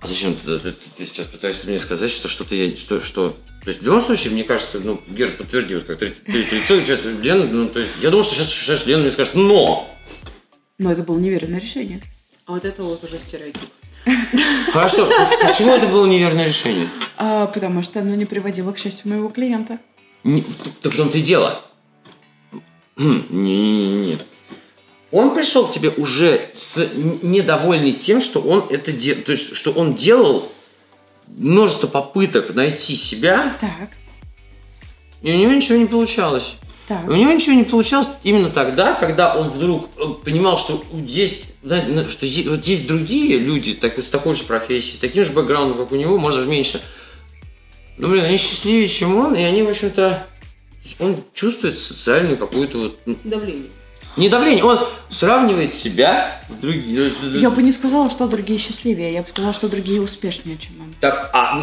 [0.00, 3.36] А зачем ты, ты- ты сейчас пытаешься мне сказать, что что-то я, что, что...
[3.66, 7.46] То есть, в любом случае, мне кажется, ну, Герд подтвердил, как третий лицо, сейчас Лена,
[7.46, 9.92] ну, то есть, я думал, что сейчас, сейчас Лена мне скажет «но».
[10.78, 12.00] Но это было неверное решение.
[12.46, 13.68] А вот это вот уже стереотип.
[14.72, 15.10] Хорошо,
[15.42, 16.88] почему это было неверное решение?
[17.16, 19.80] А, потому что оно не приводило к счастью моего клиента.
[20.22, 20.44] Не,
[20.82, 21.60] так в том-то и дело.
[22.96, 24.18] Хм, Не-не-не.
[25.10, 29.72] Он пришел к тебе уже с недовольный тем, что он это делал, то есть, что
[29.72, 30.52] он делал
[31.36, 33.90] множество попыток найти себя, Так,
[35.22, 36.56] и у него ничего не получалось.
[36.88, 37.08] так.
[37.08, 41.88] У него ничего не получалось именно тогда, когда он вдруг э, понимал, что есть, знаете,
[41.90, 45.78] ну, что вот есть другие люди так, с такой же профессией, с таким же бэкграундом,
[45.78, 46.80] как у него, может даже меньше.
[47.98, 50.26] Ну, блин, они счастливее, чем он, и они, в общем-то,
[50.98, 52.98] он чувствует социальную какую-то вот...
[53.06, 53.70] ну, Давление.
[54.16, 54.78] Не давление, он
[55.10, 57.38] сравнивает себя с другими.
[57.38, 59.12] Я бы не сказала, что другие счастливее.
[59.12, 60.94] Я бы сказала, что другие успешнее, чем он.
[61.00, 61.56] Так, а...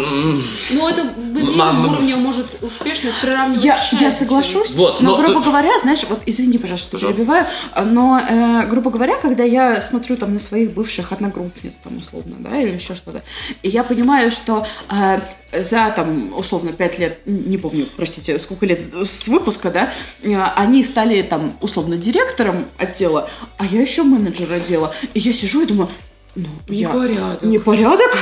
[0.69, 5.33] Ну, это в бытийном уровне может успешность приравнивать Я, я соглашусь, Вот, но, но грубо
[5.35, 7.47] тут- говоря, знаешь, вот извини, пожалуйста, что перебиваю,
[7.85, 12.55] но, э, грубо говоря, когда я смотрю там на своих бывших одногруппниц, там, условно, да,
[12.61, 13.23] или еще что-то,
[13.63, 15.19] и я понимаю, что э,
[15.51, 20.83] за, там, условно, пять лет, не помню, простите, сколько лет с выпуска, да, э, они
[20.83, 25.89] стали, там, условно, директором отдела, а я еще менеджер отдела, и я сижу и думаю,
[26.35, 27.43] ну, я- Непорядок.
[27.43, 28.17] Непорядок?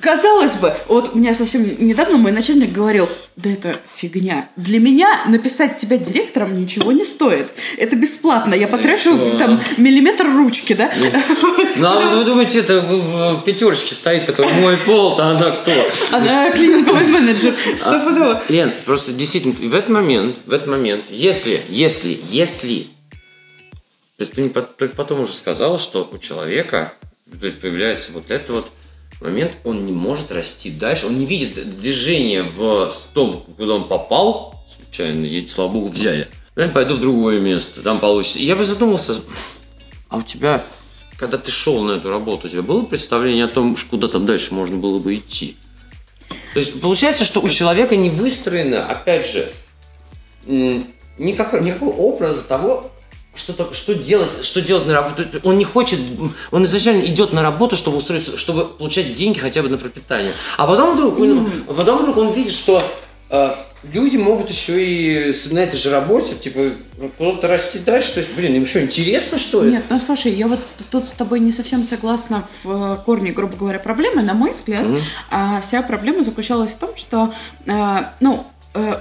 [0.00, 4.48] Казалось бы, вот у меня совсем недавно мой начальник говорил, да это фигня.
[4.56, 7.52] Для меня написать тебя директором ничего не стоит.
[7.76, 8.54] Это бесплатно.
[8.54, 10.92] Я потрачу там миллиметр ручки, да?
[11.76, 15.72] Ну, а вот вы думаете, это в, пятерочке стоит, который мой пол, то она кто?
[16.12, 17.54] Она клининговый менеджер.
[17.78, 18.42] Стопудово.
[18.48, 22.86] Лен, просто действительно, в этот момент, в этот момент, если, если, если,
[24.16, 26.92] то есть ты потом уже сказала, что у человека
[27.30, 28.72] то есть появляется вот этот вот
[29.20, 34.64] момент, он не может расти дальше, он не видит движения в том, куда он попал,
[34.74, 36.28] случайно, и, слава богу, взяли.
[36.54, 38.38] Я пойду в другое место, там получится.
[38.38, 39.16] И я бы задумался,
[40.08, 40.64] а у тебя,
[41.18, 44.54] когда ты шел на эту работу, у тебя было представление о том, куда там дальше
[44.54, 45.56] можно было бы идти?
[46.54, 49.52] То есть получается, что у человека не выстроено, опять же,
[50.46, 52.90] никакого, никакого образа того,
[53.36, 55.24] что, то- что делать, что делать на работу.
[55.44, 56.00] Он не хочет,
[56.50, 60.32] он изначально идет на работу, чтобы устроиться, чтобы получать деньги хотя бы на пропитание.
[60.56, 62.82] А потом вдруг, он, а потом вдруг он видит, что
[63.30, 63.50] э,
[63.92, 66.72] люди могут еще и на этой же работе, типа,
[67.18, 68.14] куда-то расти дальше.
[68.14, 69.72] То есть, блин, им что, интересно, что ли?
[69.72, 70.60] Нет, ну слушай, я вот
[70.90, 74.22] тут с тобой не совсем согласна в э, корне, грубо говоря, проблемы.
[74.22, 74.84] На мой взгляд,
[75.30, 77.32] а, вся проблема заключалась в том, что,
[78.20, 78.46] ну,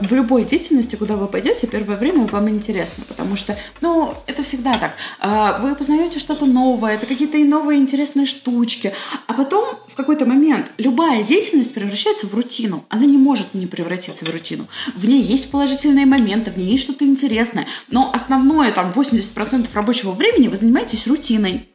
[0.02, 4.78] в любой деятельности, куда вы пойдете, первое время вам интересно, потому что, ну, это всегда
[4.78, 4.96] так.
[5.20, 8.94] А, Вы познаете что-то новое, это какие-то и новые интересные штучки,
[9.28, 12.86] а потом в какой-то момент любая деятельность превращается в рутину.
[12.90, 14.68] Она не может не превратиться в рутину.
[14.96, 20.12] В ней есть положительные моменты, в ней есть что-то интересное, но основное, там, 80% рабочего
[20.12, 21.68] времени вы занимаетесь рутиной.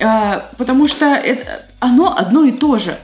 [0.00, 2.98] А, потому что это, оно одно и то же.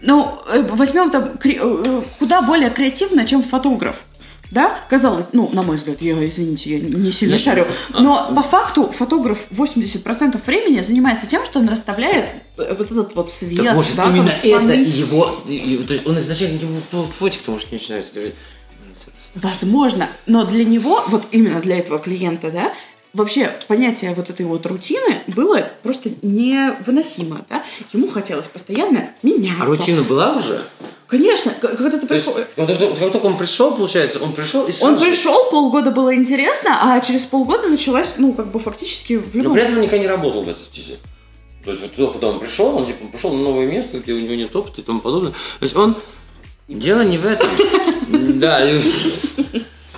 [0.00, 4.04] Ну, э, возьмем там кре- э, куда более креативно, чем фотограф.
[4.50, 8.32] Да, казалось, ну, на мой взгляд, я, извините, я не сильно Нет, шарю, а, но
[8.34, 13.62] по факту фотограф 80% времени занимается тем, что он расставляет э, вот этот вот свет,
[13.62, 17.50] Так может да, именно это и его, и- то есть он изначально ему фо- фотик-то
[17.50, 18.34] может не начинается держать.
[19.34, 22.72] Возможно, но для него, вот именно для этого клиента, да,
[23.12, 27.64] вообще понятие вот этой вот рутины было просто невыносимо, да.
[27.92, 29.62] Ему хотелось постоянно меняться.
[29.62, 30.60] А рутина была уже?
[31.06, 32.94] Конечно, когда ты То есть, пришел...
[32.98, 36.76] как только он пришел, получается, он пришел и Он сразу же- пришел, полгода было интересно,
[36.82, 40.06] а через полгода началась, ну, как бы фактически в Но при этом он никогда не
[40.06, 40.98] работал в этой стезе.
[41.64, 44.20] То есть вот туда, куда он пришел, он типа пришел на новое место, где у
[44.20, 45.32] него нет опыта и тому подобное.
[45.32, 45.96] То есть он...
[46.68, 47.48] Дело не в этом.
[48.38, 48.60] Да,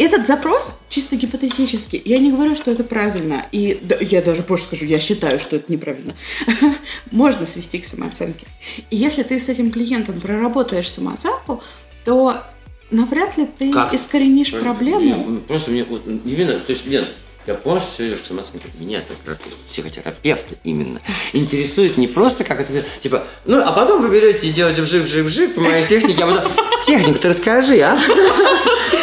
[0.01, 2.01] Этот запрос чисто гипотетический.
[2.03, 3.45] Я не говорю, что это правильно.
[3.53, 6.15] И да, я даже больше скажу, я считаю, что это неправильно.
[7.11, 8.47] Можно свести к самооценке.
[8.89, 11.63] И если ты с этим клиентом проработаешь самооценку,
[12.07, 12.43] то
[12.91, 13.93] навряд ли ты Как?
[13.93, 15.41] искоренишь проблему.
[15.47, 17.07] Просто мне вот именно, то есть, Лен,
[17.51, 18.69] я понял, что идешь к самооценке.
[18.79, 21.01] Меня как психотерапевта именно
[21.33, 25.61] интересует не просто как это, типа, ну, а потом вы берете и делаете вжик-вжик-вжик по
[25.61, 28.01] моей технике, а потом, технику ты расскажи, а?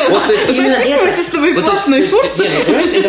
[0.09, 0.87] Вот, то есть, именно это...
[0.87, 2.49] Записывайтесь на мои платные курсы.
[2.67, 2.77] ну,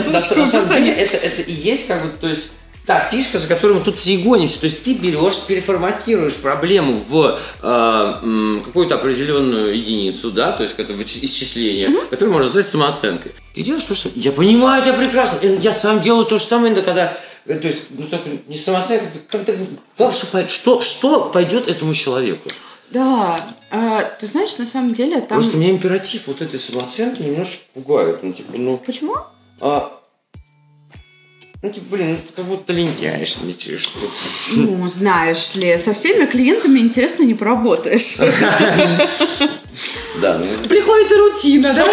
[1.27, 2.49] это и есть как бы, то есть,
[2.89, 4.59] та фишка, за которую мы тут все и гонимся.
[4.59, 10.95] То есть ты берешь, переформатируешь проблему в э, какую-то определенную единицу, да, то есть это
[11.03, 13.33] исчисление, которое можно назвать самооценкой.
[13.55, 14.09] Ты делаешь то, что...
[14.15, 15.39] Я понимаю тебя прекрасно.
[15.61, 17.17] Я сам делаю то же самое, иногда, когда...
[17.45, 19.55] э, То есть, ну, только не самооценка, как-то...
[19.99, 22.49] Главное, что, что пойдет этому человеку.
[22.91, 23.39] Да,
[23.71, 25.41] а, ты знаешь, на самом деле там...
[25.41, 28.23] Просто меня императив вот этой самооценки немножко пугает.
[28.23, 28.79] Ну, типа, ну...
[28.79, 29.15] Почему?
[29.61, 29.98] А,
[31.69, 32.73] ну, типа, блин, ну, ты как будто
[33.77, 34.07] что ли.
[34.57, 38.17] Ну, знаешь ли, со всеми клиентами интересно не поработаешь.
[40.21, 40.69] Да, ну...
[40.69, 41.87] Приходит и рутина, да?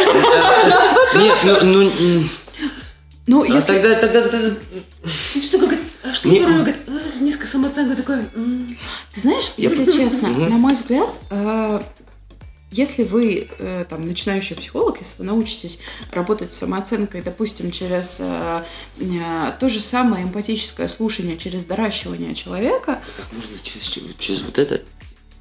[1.20, 1.60] Нет, ну...
[1.62, 2.24] ну
[3.28, 3.74] Ну, а если...
[3.74, 4.56] тогда, тогда, тогда-
[5.42, 6.76] Что говорит, а что Не- говорит,
[7.22, 8.76] низкая самооценка, такое, м,
[9.14, 11.80] Ты знаешь, если честно, на мой взгляд, э,
[12.76, 15.80] если вы э, там начинающий психолог, если вы научитесь
[16.12, 18.64] работать с самооценкой, допустим, через э,
[19.00, 23.00] э, то же самое эмпатическое слушание, через доращивание человека,
[23.32, 23.86] Можно через,
[24.20, 24.82] через вот это?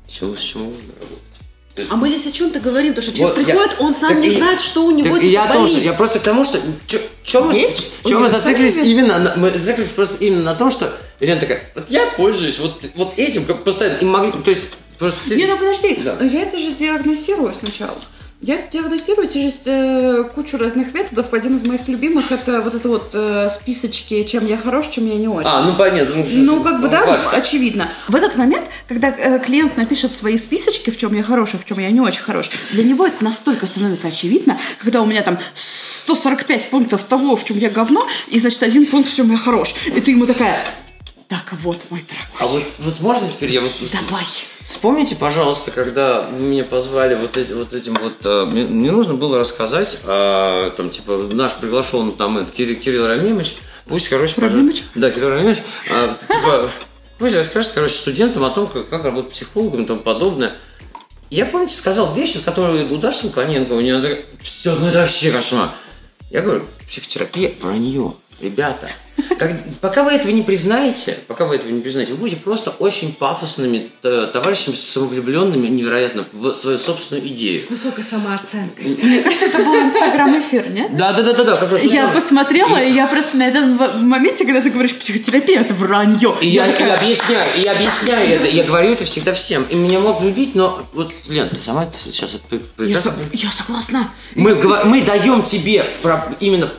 [0.09, 1.21] Чего, с чего можно работать?
[1.77, 4.11] Есть- А мы здесь о чем-то говорим, то что человек Вот я- приходит, он сам
[4.11, 5.83] так не и- знает, что у него так типа, я о том болит.
[5.83, 6.61] я просто к тому, что
[7.25, 7.69] что мы,
[8.05, 11.91] чё мы зациклились именно, на- мы зациклились просто именно на том, что Елена такая, вот
[11.91, 14.69] я пользуюсь вот, вот этим, как постоянно, и могли, то есть
[14.99, 16.17] просто ты- Не, ну подожди, Да.
[16.25, 17.97] я это же диагностирую сначала.
[18.41, 21.33] Я диагностирую через э, кучу разных методов.
[21.33, 25.15] Один из моих любимых это вот это вот э, списочки, чем я хорош, чем я
[25.15, 25.49] не очень.
[25.49, 26.17] А, ну понятно.
[26.17, 26.27] Ну,
[26.57, 27.37] Ну, как бы, да, классика.
[27.37, 27.89] очевидно.
[28.07, 31.65] В этот момент, когда э, клиент напишет свои списочки, в чем я хорош, а в
[31.65, 35.39] чем я не очень хорош, для него это настолько становится очевидно, когда у меня там
[35.55, 39.75] 145 пунктов того, в чем я говно, и, значит, один пункт, в чем я хорош.
[39.87, 40.59] И ты ему такая,
[41.29, 43.73] так вот, мой дорогой, А вот, вот можно теперь я вот...
[43.81, 44.25] давай.
[44.65, 48.15] Вспомните, пожалуйста, когда вы меня позвали вот, эти, вот этим вот...
[48.25, 53.07] э, мне, мне нужно было рассказать, а, там, типа, наш приглашенный там это, Кирилл, Кирилл
[53.07, 54.85] Рамимович, пусть, короче, Рамимович?
[54.95, 56.71] Да, Кирилл Рамимович, а, типа,
[57.19, 60.55] пусть расскажет, короче, студентам о том, как, как работать психологом и тому подобное.
[61.29, 65.31] Я, помните, сказал вещи, которые у Даши Луканенко, у нее такая, все, ну это вообще
[65.31, 65.73] кошмар.
[66.31, 68.15] Я говорю, психотерапия, вранье.
[68.41, 68.89] Ребята,
[69.39, 73.13] как- пока вы этого не признаете, пока вы этого не признаете, вы будете просто очень
[73.15, 77.61] пафосными товарищами, самовлюбленными невероятно в свою собственную идею.
[77.61, 78.97] С высокой самооценкой.
[79.03, 80.97] Мне кажется, это был инстаграм-эфир, нет?
[80.97, 83.47] Да, да, да, да, да, как раз то Я посмотрела, И- и я просто на
[83.49, 86.35] этом моменте, когда ты говоришь психотерапия, это вранье.
[86.41, 89.65] И я, такая, объясняю, и объясняю это, я говорю это всегда всем.
[89.71, 93.01] И меня могут любить, но вот, Лен, ты сама сейчас это я,
[93.33, 94.11] я согласна.
[94.35, 94.55] Мы,
[95.03, 96.71] даем тебе про- именно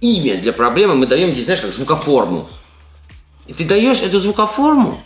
[0.00, 2.48] имя для проблемы, мы даем тебе, знаешь, как звукоформу.
[3.46, 5.02] И ты даешь эту звукоформу,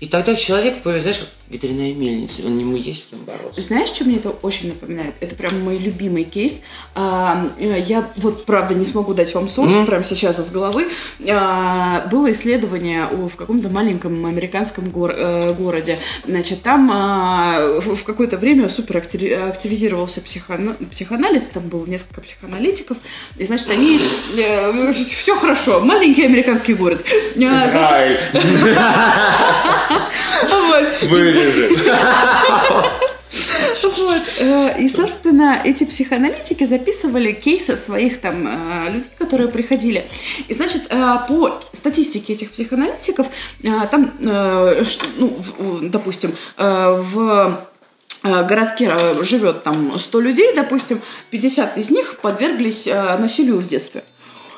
[0.00, 3.60] и тогда человек, знаешь, как ветряная мельница, он ему есть с кем бороться.
[3.60, 5.14] Знаешь, что мне это очень напоминает?
[5.20, 6.62] Это прям мой любимый кейс.
[6.94, 10.88] А, э, я вот, правда, не смогу дать вам сорс прямо сейчас из головы.
[11.28, 15.98] А, было исследование в каком-то маленьком американском гор- э, городе.
[16.26, 22.96] Значит, там а, в какое-то время супер активи- активизировался психоана- психоанализ, там было несколько психоаналитиков,
[23.38, 24.00] и, значит, они...
[24.92, 27.04] все хорошо, маленький американский город.
[28.76, 29.93] А,
[33.84, 34.22] значит, вот.
[34.40, 40.06] Э, И, собственно, эти психоаналитики записывали кейсы своих там э, людей, которые приходили.
[40.48, 43.26] И, значит, э, по статистике этих психоаналитиков,
[43.90, 45.36] там, ну,
[45.82, 47.60] допустим, в
[48.22, 48.92] городке
[49.22, 54.04] живет там 100 людей, допустим, 50 из них подверглись насилию в детстве.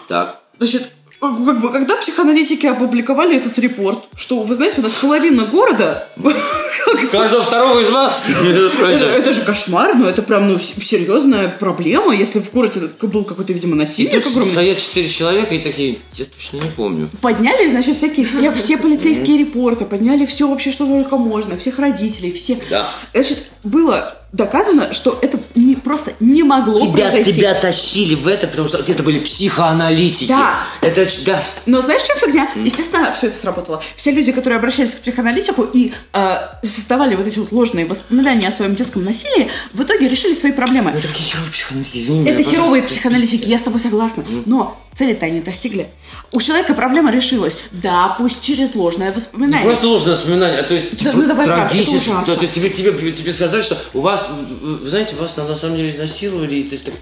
[0.08, 0.40] Так.
[0.58, 0.90] Значит,
[1.34, 6.08] как бы, когда психоаналитики опубликовали этот репорт, что, вы знаете, у нас половина города
[7.12, 8.28] Каждого второго из вас.
[8.42, 13.76] Это, же кошмар, но это прям ну, серьезная проблема, если в городе был какой-то, видимо,
[13.76, 14.50] насильник огромный.
[14.50, 17.08] стоят четыре человека и такие, я точно не помню.
[17.20, 22.32] Подняли, значит, всякие все, все полицейские репорты, подняли все вообще, что только можно, всех родителей,
[22.32, 22.58] все.
[22.70, 22.88] Да.
[23.12, 27.32] Значит, было доказано, что это не, просто не могло Тебя, произойти.
[27.32, 30.28] тебя тащили в это, потому что это были психоаналитики.
[30.28, 30.58] Да.
[30.82, 31.42] Это, да.
[31.64, 32.48] Но знаешь, что фигня?
[32.54, 33.82] Естественно, все это сработало.
[33.96, 38.52] Все люди, которые обращались к психоаналитику и э, создавали вот эти вот ложные воспоминания о
[38.52, 40.90] своем детском насилии, в итоге решили свои проблемы.
[40.90, 44.24] Это какие херовые психоаналитики, извини Это херовые психоаналитики, я с тобой согласна.
[44.44, 45.88] Но цели-то они достигли.
[46.32, 47.58] У человека проблема решилась.
[47.70, 49.64] Да, пусть через ложное Не воспоминание.
[49.64, 52.24] просто ложное воспоминание, а то есть Да, ну давай это трагическое.
[52.24, 55.90] То есть тебе, тебе, тебе сказали, что у вас вас, знаете, вас на самом деле
[55.90, 56.94] изнасиловали, и есть так...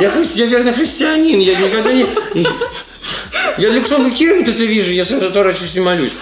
[0.00, 2.06] Я, я верно христианин, я никогда не...
[3.58, 6.12] Я Александра Кирилл это вижу, я сразу торачусь и молюсь.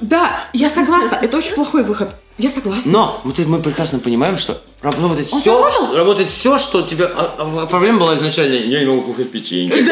[0.00, 1.16] Да, я согласна.
[1.22, 2.08] Это очень плохой выход.
[2.38, 2.90] Я согласна.
[2.92, 5.96] Но вот мы прекрасно понимаем, что работает Он все, заработал?
[5.96, 7.04] работает все, что тебе...
[7.04, 9.72] а- а проблема была изначально, я не могу кушать печенье.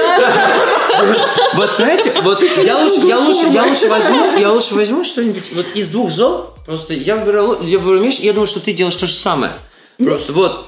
[1.54, 5.66] Вот, понимаете, вот я лучше, я лучше, я лучше возьму, я лучше возьму что-нибудь вот
[5.74, 9.06] из двух зол, просто я выбираю, я выбираю и я думаю, что ты делаешь то
[9.06, 9.52] же самое.
[9.98, 10.66] Просто вот,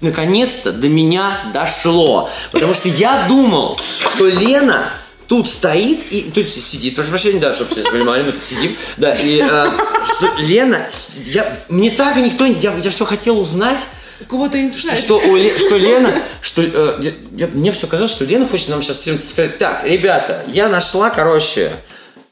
[0.00, 2.28] наконец-то до меня дошло.
[2.52, 3.78] Потому что я думал,
[4.10, 4.90] что Лена
[5.28, 8.76] тут стоит и то есть сидит, прошу прощения, да, чтобы все понимали, мы тут сидим,
[8.96, 9.70] да, и э,
[10.04, 10.86] что Лена,
[11.24, 13.80] я, мне так и никто, я, я все хотел узнать,
[14.28, 14.98] кого-то что, инсайт.
[14.98, 18.68] что, у Ле- что Лена, что э, я- я- мне все казалось, что Лена хочет
[18.68, 21.72] нам сейчас всем сказать, так, ребята, я нашла, короче,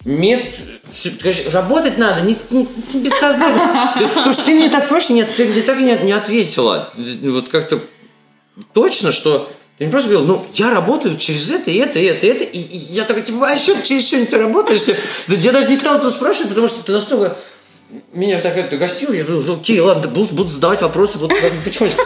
[0.04, 0.44] мед,
[1.20, 3.94] короче, работать надо, не, не, с- не бессознательно.
[3.96, 6.12] То есть, то, что ты мне так проще, нет, ты мне так и не, не
[6.12, 6.92] ответила.
[7.22, 7.80] Вот как-то
[8.72, 12.26] точно, что ты не просто говорил, ну, я работаю через это, и это, и это,
[12.26, 14.84] и это, и, и я такой, типа, а еще через что-нибудь ты работаешь?
[15.26, 17.36] Да Я даже не стал этого спрашивать, потому что ты настолько
[18.12, 22.02] меня так это гасил, я думал, ну, окей, ладно, буду, буду задавать вопросы, бы потихонечку.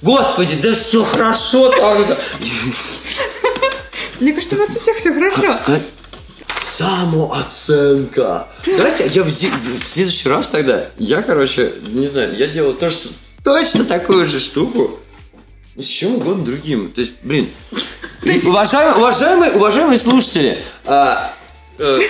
[0.00, 2.18] Господи, да все хорошо так-то.
[4.20, 5.58] Мне кажется, у нас у всех все хорошо.
[6.54, 8.48] Самооценка.
[8.64, 12.96] Давайте я в, следующий раз тогда, я, короче, не знаю, я делаю тоже
[13.44, 14.98] точно такую же штуку.
[15.76, 16.90] С чем угодно другим.
[16.92, 17.48] То есть, блин,
[18.46, 21.32] уважаемые, уважаемые, уважаемые слушатели, а,
[21.78, 22.00] э,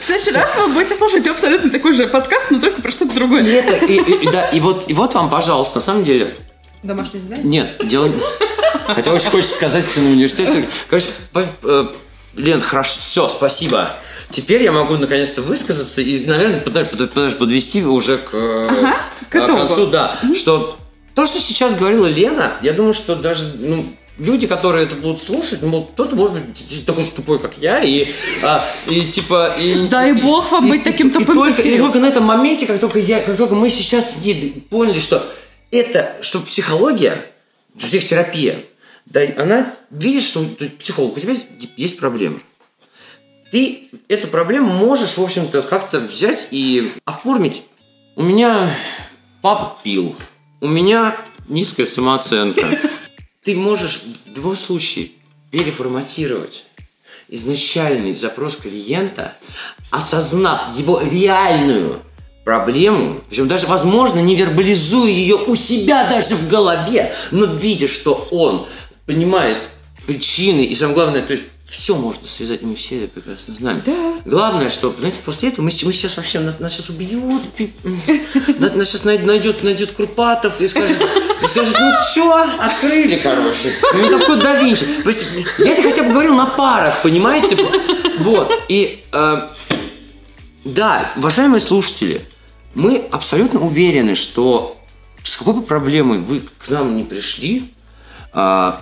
[0.00, 3.42] В следующий раз вы будете слушать абсолютно такой же подкаст, но только про что-то другое.
[3.46, 6.36] это, и, и- да, и вот, и вот вам, пожалуйста, на самом деле,
[6.82, 7.44] Домашнее задание?
[7.44, 8.10] Нет, дело...
[8.86, 10.66] Хотя очень хочется сказать что на университете.
[10.90, 11.08] Короче,
[11.62, 11.86] э,
[12.34, 13.94] Лен, хорошо, все, спасибо.
[14.30, 18.96] Теперь я могу наконец-то высказаться и, наверное, подожди, под- подожди, подвести уже к, э, Ага,
[19.30, 19.58] к итогу.
[19.58, 20.18] концу, да.
[20.34, 20.76] Что
[21.14, 23.84] то, что сейчас говорила Лена, я думаю, что даже ну,
[24.18, 28.08] люди, которые это будут слушать, ну, кто-то может быть такой же тупой, как я, и,
[28.42, 29.52] а, и типа...
[29.60, 32.06] И, Дай бог вам и- быть и- таким и тупым, только, как и только на
[32.06, 35.26] этом моменте, как только, я, как только мы сейчас с ней поняли, что
[35.70, 37.24] это, что психология,
[37.78, 38.64] психотерапия,
[39.06, 40.44] да, она видит, что
[40.78, 41.34] психолог, у тебя
[41.76, 42.40] есть, проблема.
[43.50, 47.62] Ты эту проблему можешь, в общем-то, как-то взять и оформить.
[48.16, 48.70] У меня
[49.42, 50.16] папа пил,
[50.62, 51.16] у меня
[51.48, 52.78] низкая самооценка.
[53.42, 55.10] Ты можешь в любом случае
[55.50, 56.64] переформатировать
[57.28, 59.36] изначальный запрос клиента,
[59.90, 62.00] осознав его реальную
[62.44, 68.28] проблему, причем даже, возможно, не вербализуя ее у себя даже в голове, но видя, что
[68.30, 68.66] он
[69.06, 69.58] понимает
[70.06, 73.82] причины и, самое главное, то есть все можно связать, мы все это прекрасно знаем.
[73.86, 74.20] Да.
[74.26, 77.44] Главное, что, знаете, после этого мы, мы сейчас вообще, нас, нас сейчас убьют,
[78.58, 83.72] нас, нас сейчас найдет, найдет Курпатов и скажет, и скажет, ну все, открыли, короче.
[83.94, 84.84] Ну никакой да Винчи.
[85.64, 87.56] Я это хотя бы говорил на парах, понимаете?
[88.18, 88.52] Вот.
[88.68, 89.48] И э,
[90.66, 92.20] да, уважаемые слушатели,
[92.74, 94.76] мы абсолютно уверены, что
[95.24, 97.72] с какой бы проблемой вы к нам не пришли,
[98.34, 98.78] а,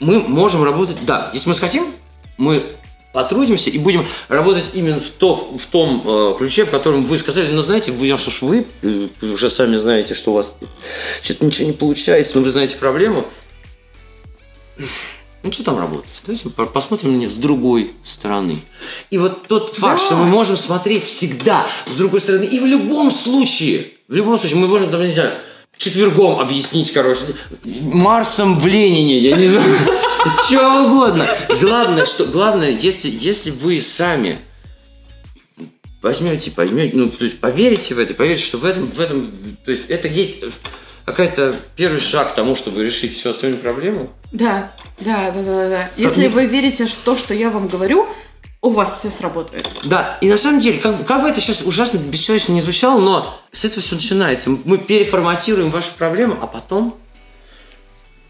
[0.00, 1.86] мы можем работать, да, если мы хотим,
[2.38, 2.62] мы
[3.12, 7.50] потрудимся и будем работать именно в, то, в том э, ключе, в котором вы сказали,
[7.50, 10.54] ну, знаете, вы, раз уж вы э, уже сами знаете, что у вас
[11.22, 13.24] что-то ничего не получается, но вы знаете проблему,
[15.42, 16.10] ну, что там работать?
[16.26, 18.58] Давайте по- посмотрим на нее с другой стороны.
[19.10, 20.06] И вот тот факт, Да.
[20.06, 24.58] что мы можем смотреть всегда с другой стороны, и в любом случае, в любом случае,
[24.58, 25.32] мы можем, там, не знаю,
[25.78, 27.22] четвергом объяснить, короче,
[27.64, 29.74] Марсом в Ленине, я не знаю,
[30.46, 31.26] что угодно.
[31.60, 34.38] Главное, что, главное, если, если вы сами
[36.02, 39.30] возьмете, поймете, ну, то есть поверите в это, поверите, что в этом, в этом,
[39.64, 40.44] то есть это есть
[41.04, 44.10] какая-то первый шаг к тому, чтобы решить всю остальную проблему.
[44.32, 45.90] Да, да, да, да, да.
[45.96, 48.06] Если вы верите в то, что я вам говорю,
[48.60, 49.66] у вас все сработает.
[49.84, 53.40] Да, и на самом деле, как, как бы это сейчас ужасно бесчеловечно не звучало, но
[53.52, 54.50] с этого все начинается.
[54.50, 56.96] Мы переформатируем вашу проблему, а потом,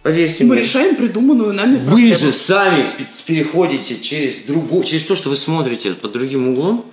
[0.02, 2.14] поверьте Мы мне, решаем придуманную нами вы проблему.
[2.14, 2.94] же сами
[3.24, 6.84] переходите через другую, через то, что вы смотрите под другим углом.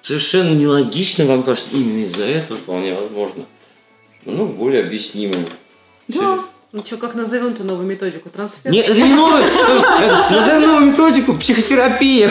[0.00, 3.44] Совершенно нелогично вам кажется, именно из-за этого вполне возможно.
[4.24, 5.46] Ну, более объяснимым.
[6.08, 6.40] Да.
[6.74, 8.30] Ну что, как назовем-то новую методику?
[8.30, 8.72] Трансфер?
[8.72, 9.44] Нет, это не новая.
[9.44, 11.34] это- Назовем новую методику.
[11.34, 12.28] Психотерапия.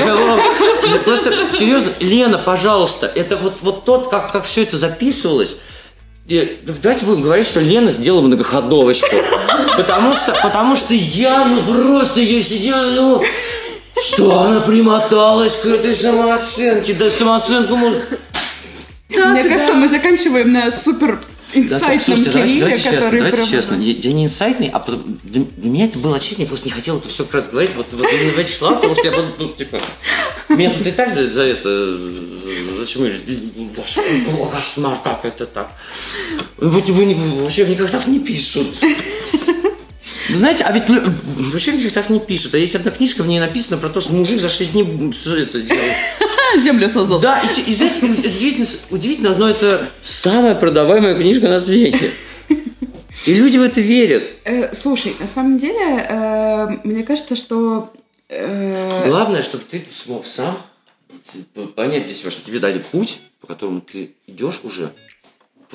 [1.06, 5.56] Просто серьезно, Лена, пожалуйста, это вот, вот тот, как, как все это записывалось.
[6.28, 9.15] И давайте будем говорить, что Лена сделала многоходовочку.
[9.78, 13.24] Потому что, потому что я, ну просто я сидел, ну,
[14.03, 16.94] что она примоталась к этой самооценке.
[16.95, 18.03] Да самооценку может...
[19.10, 21.22] Мне кажется, мы заканчиваем на супер
[21.56, 23.76] инсайтном слушайте, давайте, Кирилле, давайте честно, который давайте честно.
[23.76, 26.72] Я, я не инсайтный, а потом- для, для меня это было очевидно, я просто не
[26.72, 29.12] хотел это все как раз говорить вот, вот именно в этих словах, потому что я
[29.12, 29.80] потом, ну, типа,
[30.50, 31.98] меня тут и так за, за это
[32.80, 33.22] зачмырили.
[34.52, 35.72] Кошмар, как это так?
[36.58, 38.68] Вот вы, не- вообще в них так не пишут.
[40.30, 42.54] Вы знаете, а ведь вообще них так не пишут.
[42.56, 45.12] А есть одна книжка, в ней написано про то, что мужик за 6 дней
[45.44, 45.82] это сделал.
[46.60, 47.20] Землю создал.
[47.20, 52.12] Да, и, и знаете, удивительно, удивительно, но это самая продаваемая книжка на свете.
[53.26, 54.24] И люди в это верят.
[54.44, 57.94] Э, слушай, на самом деле, э, мне кажется, что...
[58.28, 60.58] э, Главное, чтобы ты смог сам
[61.76, 64.92] понять для себя, что тебе дали путь, по которому ты идешь уже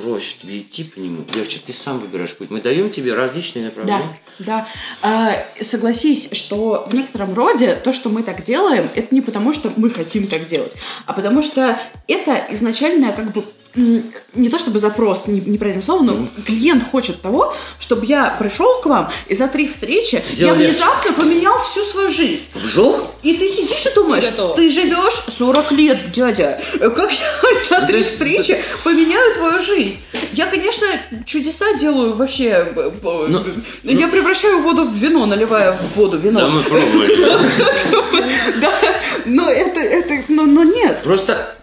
[0.03, 2.51] проще, идти по нему легче, ты сам выбираешь путь.
[2.51, 4.20] Мы даем тебе различные Да, направления.
[4.39, 4.69] да.
[5.03, 9.73] А, согласись, что в некотором роде то, что мы так делаем, это не потому, что
[9.77, 10.77] мы хотим так делать,
[11.07, 16.16] а потому что это изначально как бы не то чтобы запрос, не- неправильное слово, но
[16.47, 20.73] клиент хочет того, чтобы я пришел к вам и за три встречи Сделал я легче.
[20.78, 22.45] внезапно поменял всю свою жизнь.
[22.55, 23.09] Вжел?
[23.23, 24.24] И ты сидишь и думаешь,
[24.57, 26.61] ты живешь 40 лет, дядя.
[26.81, 29.97] Как я за три есть- встречи поменяю твою жизнь?
[30.32, 30.86] Я, конечно,
[31.27, 32.65] чудеса делаю вообще.
[32.74, 32.90] б-
[33.28, 33.45] Ну,
[33.85, 36.40] я превращаю воду в вино, наливая в воду вино.
[36.40, 37.39] Да, мы пробовали.
[38.61, 38.73] Да,
[39.27, 41.01] но это, это, но, но нет.
[41.03, 41.55] Просто,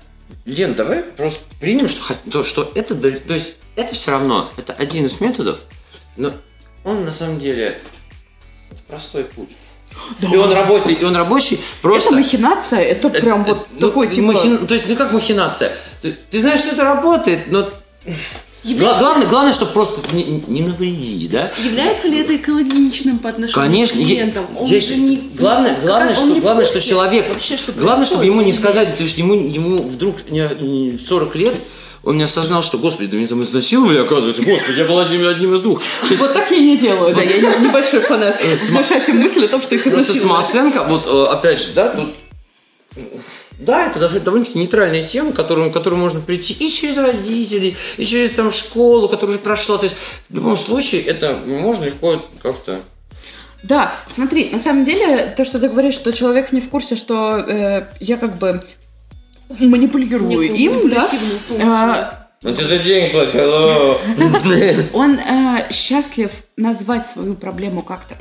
[0.46, 5.06] Лен, давай просто примем, что, то, что это, то есть, это все равно, это один
[5.06, 5.60] из методов,
[6.18, 6.34] но
[6.84, 7.82] он на самом деле
[8.72, 9.50] это простой путь.
[10.22, 12.10] И он работает, и он рабочий, просто...
[12.10, 14.34] Это махинация, это прям Это- вот ну, такой типа...
[14.34, 15.76] махин- То есть, ну как махинация?
[16.02, 17.72] Ты, ты знаешь, что это работает, но...
[18.74, 21.52] Гла- главное, главное, чтобы просто не, не навреди, да?
[21.64, 24.46] Является ли это экологичным по отношению Конечно, к клиентам?
[24.58, 28.42] Он есть- же не- главное, главное, что, главное, что человек, вообще, что главное, чтобы ему
[28.42, 31.56] не сказать, то есть ему, ему вдруг в 40 лет
[32.04, 35.56] он не осознал, что, господи, да меня там изнасиловали, оказывается, господи, я был одним, одним
[35.56, 35.82] из двух.
[36.10, 38.42] Есть Вот так я не делаю, да, я не- небольшой фанат.
[38.70, 40.44] Внушать им мысль о том, что их Просто изнасиловали.
[40.46, 42.10] самооценка, вот э, опять же, да, тут
[43.60, 47.76] да, это даже довольно-таки нейтральная тема, к которую, к которой можно прийти и через родителей,
[47.98, 49.77] и через там школу, которая уже прошла.
[49.77, 49.95] То есть
[50.30, 52.82] в любом случае это можно легко как-то.
[53.64, 57.38] Да, смотри, на самом деле, то, что ты говоришь, что человек не в курсе, что
[57.38, 58.61] э, я как бы
[59.60, 61.10] манипулирую Некую им, да,
[61.61, 64.90] а, Ну ты за деньги платишь, hello.
[64.94, 68.15] он э, счастлив назвать свою проблему как-то.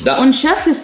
[0.00, 0.18] Да.
[0.20, 0.76] Он счастлив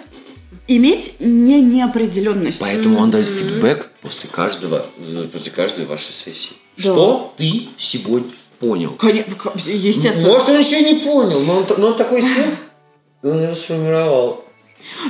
[0.69, 2.59] иметь не неопределенность.
[2.59, 6.53] Поэтому он дает фидбэк после каждого, э, после каждой вашей сессии.
[6.77, 6.83] Да.
[6.83, 8.91] Что ты сегодня понял?
[8.91, 9.33] Конечно,
[9.65, 10.29] естественно.
[10.29, 12.45] Может, он еще и не понял, но он, но он такой сел,
[13.23, 14.45] он его сформировал.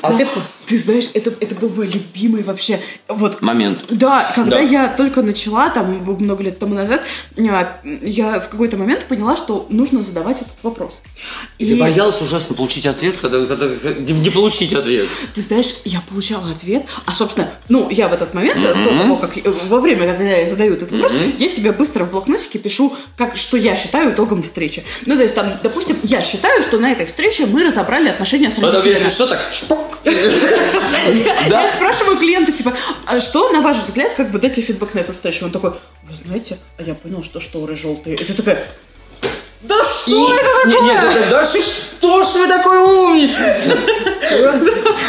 [0.02, 0.18] А Да.
[0.18, 0.27] ты...
[0.70, 3.80] Ты знаешь, это, это был мой любимый вообще вот Момент.
[3.90, 4.62] Да, когда Да.
[4.62, 7.02] я только начала, там, много лет тому назад,
[7.36, 11.02] я, я в какой-то момент поняла, что нужно задавать этот вопрос.
[11.58, 15.08] И ты боялась ужасно получить ответ, когда, когда не, не получить ответ.
[15.34, 19.40] Ты знаешь, я получала ответ, а, собственно, ну, я в этот момент, до того, как,
[19.70, 23.58] во время, когда я задаю этот вопрос, я себе быстро в блокнотике пишу, как, что
[23.58, 24.84] я считаю итогом встречи.
[25.08, 28.54] Ну, то есть, там, допустим, я считаю, что на этой встрече мы разобрали отношения с
[28.56, 28.98] Потом, родителями.
[29.00, 29.98] если что, так шпок.
[31.49, 32.73] Я спрашиваю клиента, типа,
[33.06, 35.45] а что, на ваш взгляд, как бы дайте фидбэк на эту встречу?
[35.45, 38.18] Он такой, вы знаете, а я понял, что шторы желтые.
[38.18, 38.68] Ты такая,
[39.61, 40.81] да что это такое?
[40.81, 43.77] не, да, да что ж вы такой умница?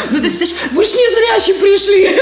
[0.09, 2.19] Ну, то есть, Вы ж не зрячи пришли.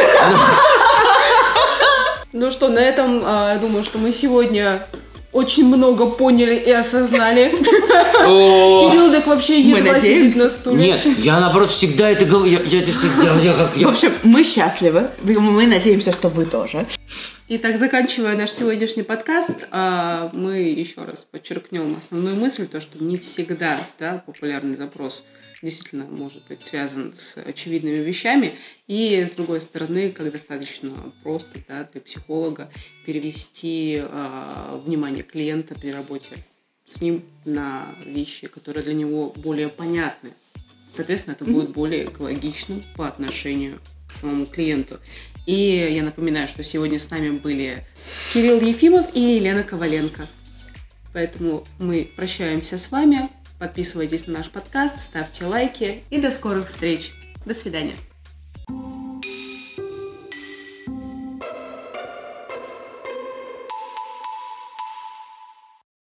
[2.32, 4.86] Ну что, на этом, а, я думаю, что мы сегодня
[5.32, 7.50] очень много поняли и осознали.
[7.50, 10.78] Кирилл так вообще едва сидит на стуле.
[10.78, 12.52] Нет, я наоборот всегда это говорю.
[12.66, 13.78] Я, всегда, я как...
[13.78, 15.10] в общем, мы счастливы.
[15.22, 16.86] Мы надеемся, что вы тоже.
[17.48, 23.18] Итак, заканчивая наш сегодняшний подкаст, а, мы еще раз подчеркнем основную мысль, то, что не
[23.18, 25.26] всегда да, популярный запрос
[25.62, 28.54] действительно может быть связан с очевидными вещами,
[28.88, 30.92] и с другой стороны, как достаточно
[31.24, 32.72] просто да, для психолога
[33.06, 36.38] перевести а, внимание клиента при работе
[36.86, 40.32] с ним на вещи, которые для него более понятны.
[40.92, 43.80] Соответственно, это будет более экологичным по отношению
[44.12, 44.98] к самому клиенту.
[45.46, 45.54] И
[45.92, 47.86] я напоминаю, что сегодня с нами были
[48.34, 50.28] Кирилл Ефимов и Елена Коваленко.
[51.14, 53.30] Поэтому мы прощаемся с вами.
[53.60, 57.14] Подписывайтесь на наш подкаст, ставьте лайки и до скорых встреч.
[57.46, 57.96] До свидания.